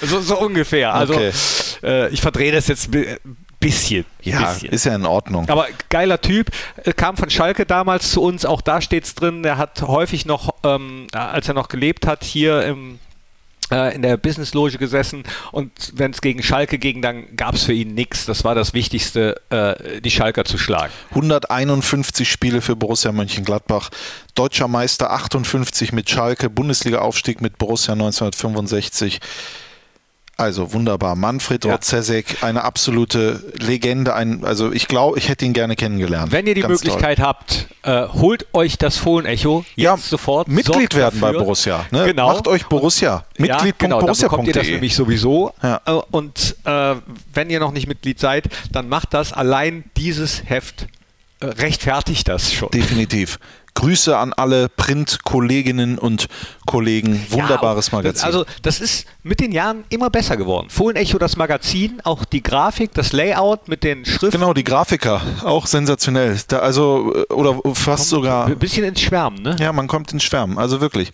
so, 0.00 0.20
so 0.20 0.38
ungefähr. 0.38 0.61
Also 0.92 1.14
Okay. 1.14 1.32
äh, 1.82 2.08
ich 2.10 2.20
verdrehe 2.20 2.52
das 2.52 2.68
jetzt 2.68 2.88
ein 2.88 2.90
bi- 2.92 3.16
bisschen. 3.60 4.04
ja, 4.22 4.40
bisschen. 4.52 4.70
ist 4.70 4.84
ja 4.86 4.94
in 4.94 5.06
Ordnung. 5.06 5.48
Aber 5.48 5.66
geiler 5.88 6.20
Typ, 6.20 6.50
äh, 6.84 6.92
kam 6.92 7.16
von 7.16 7.30
Schalke 7.30 7.64
damals 7.66 8.10
zu 8.12 8.22
uns, 8.22 8.44
auch 8.44 8.60
da 8.60 8.80
steht's 8.80 9.14
drin, 9.14 9.42
der 9.42 9.56
hat 9.58 9.82
häufig 9.82 10.26
noch, 10.26 10.54
ähm, 10.64 11.06
als 11.12 11.48
er 11.48 11.54
noch 11.54 11.68
gelebt 11.68 12.06
hat, 12.06 12.24
hier 12.24 12.64
im 12.64 12.98
äh, 13.70 13.94
in 13.94 14.02
der 14.02 14.16
Businessloge 14.18 14.76
gesessen 14.76 15.22
und 15.52 15.70
wenn 15.94 16.10
es 16.10 16.20
gegen 16.20 16.42
Schalke 16.42 16.78
ging, 16.78 17.00
dann 17.00 17.36
gab 17.36 17.54
es 17.54 17.62
für 17.64 17.72
ihn 17.72 17.94
nichts. 17.94 18.26
Das 18.26 18.44
war 18.44 18.54
das 18.54 18.74
Wichtigste, 18.74 19.40
äh, 19.48 20.00
die 20.02 20.10
Schalker 20.10 20.44
zu 20.44 20.58
schlagen. 20.58 20.92
151 21.12 22.30
Spiele 22.30 22.60
für 22.60 22.76
Borussia 22.76 23.12
Mönchengladbach, 23.12 23.88
Deutscher 24.34 24.68
Meister 24.68 25.10
58 25.12 25.92
mit 25.92 26.10
Schalke, 26.10 26.50
Bundesliga-Aufstieg 26.50 27.40
mit 27.40 27.56
Borussia 27.56 27.92
1965. 27.94 29.20
Also 30.38 30.72
wunderbar. 30.72 31.14
Manfred 31.14 31.64
Ja. 31.64 31.72
Rotzesek, 31.72 32.42
eine 32.42 32.64
absolute 32.64 33.52
Legende. 33.58 34.14
Ein, 34.14 34.44
also 34.44 34.72
ich 34.72 34.88
glaube, 34.88 35.18
ich 35.18 35.28
hätte 35.28 35.44
ihn 35.44 35.52
gerne 35.52 35.76
kennengelernt. 35.76 36.32
Wenn 36.32 36.46
ihr 36.46 36.54
die 36.54 36.62
Ganz 36.62 36.82
Möglichkeit 36.82 37.20
habt, 37.20 37.68
äh, 37.82 38.08
holt 38.08 38.46
euch 38.54 38.78
das 38.78 38.96
Fohlen-Echo 38.96 39.64
jetzt 39.68 39.76
Ja, 39.76 39.96
sofort. 39.96 40.48
Mitglied 40.48 40.94
werden 40.94 41.20
bei 41.20 41.28
dafür. 41.28 41.40
Borussia. 41.44 41.86
Ne? 41.90 42.06
Genau. 42.06 42.32
Macht 42.32 42.48
euch 42.48 42.66
Borussia. 42.66 43.24
Ja, 43.38 43.62
genau, 43.78 44.00
dann 44.00 44.16
bekommt 44.16 44.48
ihr 44.48 44.54
das 44.54 44.66
nämlich 44.66 44.94
sowieso. 44.96 45.52
Ja. 45.62 45.80
Äh, 45.84 45.90
Und 46.10 46.56
äh, 46.64 46.94
wenn 47.34 47.50
ihr 47.50 47.60
noch 47.60 47.72
nicht 47.72 47.86
Mitglied 47.86 48.18
seid, 48.18 48.46
dann 48.72 48.88
macht 48.88 49.12
das. 49.14 49.32
Allein 49.32 49.84
dieses 49.96 50.42
Heft 50.48 50.86
äh, 51.40 51.46
rechtfertigt 51.46 52.26
das 52.28 52.52
schon. 52.52 52.70
Definitiv. 52.70 53.38
Grüße 53.74 54.16
an 54.16 54.32
alle 54.32 54.68
Print-Kolleginnen 54.68 55.98
und 55.98 56.28
Kollegen. 56.66 57.24
Wunderbares 57.30 57.88
Ja, 57.90 57.98
Magazin. 57.98 58.24
Also 58.24 58.44
das 58.62 58.80
ist 58.80 59.06
mit 59.22 59.40
den 59.40 59.52
Jahren 59.52 59.84
immer 59.88 60.10
besser 60.10 60.36
geworden. 60.36 60.68
Fohlen-Echo, 60.70 61.18
das 61.18 61.36
Magazin, 61.36 62.00
auch 62.04 62.24
die 62.24 62.42
Grafik, 62.42 62.92
das 62.94 63.12
Layout 63.12 63.68
mit 63.68 63.82
den 63.84 64.04
Schriften. 64.04 64.38
Genau, 64.40 64.52
die 64.52 64.64
Grafiker, 64.64 65.20
auch 65.42 65.66
sensationell. 65.66 66.38
Da 66.48 66.58
also, 66.58 67.14
äh, 67.14 67.32
oder 67.32 67.60
fast 67.74 68.08
sogar. 68.08 68.46
Ein 68.46 68.58
bisschen 68.58 68.84
ins 68.84 69.00
Schwärmen, 69.00 69.42
ne? 69.42 69.56
Ja, 69.58 69.72
man 69.72 69.88
kommt 69.88 70.12
ins 70.12 70.22
Schwärmen, 70.22 70.58
also 70.58 70.80
wirklich. 70.80 71.12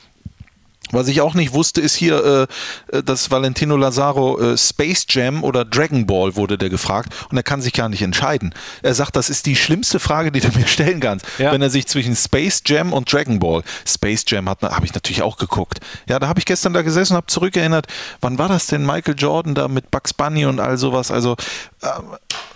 Was 0.92 1.09
ich 1.09 1.20
auch 1.20 1.35
nicht 1.35 1.53
wusste, 1.53 1.81
ist 1.81 1.94
hier, 1.94 2.48
äh, 2.92 2.96
äh, 2.96 3.03
dass 3.03 3.31
Valentino 3.31 3.77
Lazaro 3.77 4.38
äh, 4.40 4.57
Space 4.59 5.07
Jam 5.09 5.44
oder 5.44 5.64
Dragon 5.64 6.07
Ball 6.07 6.37
wurde 6.37 6.57
der 6.59 6.70
gefragt 6.70 7.12
und 7.31 7.37
er 7.37 7.42
kann 7.42 7.61
sich 7.61 7.72
gar 7.72 7.88
nicht 7.88 8.03
entscheiden. 8.03 8.55
Er 8.83 8.94
sagt, 8.94 9.16
das 9.16 9.29
ist 9.31 9.46
die 9.46 9.57
schlimmste 9.57 9.98
Frage, 10.01 10.33
die 10.33 10.40
du 10.40 10.48
mir 10.59 10.66
stellen 10.66 11.01
kannst, 11.01 11.27
Ja. 11.38 11.53
wenn 11.53 11.62
er 11.62 11.70
sich 11.70 11.87
zwischen 11.87 12.16
Space 12.16 12.62
Jam 12.66 12.92
und 12.92 13.12
Dragon 13.12 13.38
Ball. 13.38 13.62
Space 13.87 14.24
Jam 14.27 14.48
hat, 14.48 14.62
habe 14.62 14.87
ich 14.87 14.94
natürlich 14.94 15.22
auch 15.22 15.37
geguckt. 15.37 15.81
Ja, 16.09 16.18
da 16.18 16.29
habe 16.29 16.38
ich 16.38 16.46
gestern 16.46 16.72
da 16.72 16.83
gesessen 16.83 17.12
und 17.14 17.18
habe 17.18 17.27
zurückerinnert, 17.27 17.87
wann 18.20 18.38
war 18.38 18.48
das 18.48 18.66
denn 18.66 18.85
Michael 18.87 19.14
Jordan 19.18 19.55
da 19.55 19.68
mit 19.68 19.90
Bugs 19.90 20.14
Bunny 20.14 20.46
und 20.46 20.61
all 20.61 20.79
sowas. 20.79 21.11
Also 21.11 21.37
äh, 21.83 21.88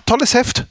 tolles 0.07 0.35
Heft, 0.35 0.67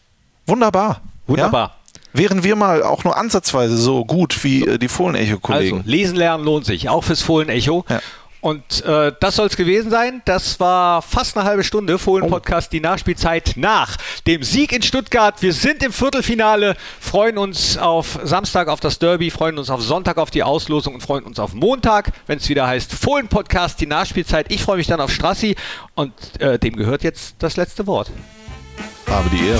wunderbar. 0.48 1.02
Wunderbar. 1.28 1.68
Ja? 1.76 1.81
Wären 2.14 2.44
wir 2.44 2.56
mal 2.56 2.84
auch 2.84 3.04
nur 3.04 3.18
ansatzweise 3.18 3.78
so 3.78 4.06
gut 4.06 4.44
wie 4.44 4.62
äh, 4.66 4.78
die 4.78 4.86
Also, 4.86 4.96
Fohlen-Echo-Kollegen. 4.96 5.84
lesen 5.86 6.16
lernen 6.18 6.44
lohnt 6.44 6.66
sich, 6.66 6.90
auch 6.90 7.04
fürs 7.04 7.22
Fohlen-Echo. 7.22 7.86
Ja. 7.90 8.02
Und 8.42 8.84
äh, 8.86 9.12
das 9.20 9.36
soll 9.36 9.46
es 9.46 9.56
gewesen 9.56 9.92
sein. 9.92 10.24
Das 10.26 10.60
war 10.60 11.04
fast 11.04 11.38
eine 11.38 11.46
halbe 11.48 11.64
Stunde 11.64 12.00
Fohlen-Podcast, 12.00 12.74
die 12.74 12.80
Nachspielzeit 12.80 13.54
nach 13.56 13.98
dem 14.26 14.42
Sieg 14.42 14.72
in 14.72 14.82
Stuttgart. 14.82 15.40
Wir 15.44 15.54
sind 15.54 15.84
im 15.84 15.94
Viertelfinale, 15.94 16.76
freuen 17.00 17.38
uns 17.38 17.78
auf 17.78 18.18
Samstag 18.24 18.68
auf 18.68 18.80
das 18.80 18.98
Derby, 18.98 19.30
freuen 19.30 19.60
uns 19.60 19.70
auf 19.70 19.84
Sonntag 19.84 20.18
auf 20.18 20.32
die 20.32 20.42
Auslosung 20.42 20.96
und 20.96 21.02
freuen 21.02 21.24
uns 21.24 21.38
auf 21.38 21.54
Montag, 21.54 22.14
wenn 22.26 22.40
es 22.40 22.50
wieder 22.50 22.66
heißt 22.66 22.92
Fohlen-Podcast, 22.94 23.80
die 23.80 23.86
Nachspielzeit. 23.86 24.52
Ich 24.52 24.64
freue 24.64 24.78
mich 24.78 24.88
dann 24.88 25.02
auf 25.02 25.12
Strassi 25.14 25.56
und 25.94 26.12
äh, 26.40 26.58
dem 26.58 26.76
gehört 26.76 27.04
jetzt 27.04 27.36
das 27.38 27.58
letzte 27.58 27.86
Wort. 27.86 28.10
Habe 29.08 29.30
die 29.30 29.50
Ehre. 29.50 29.60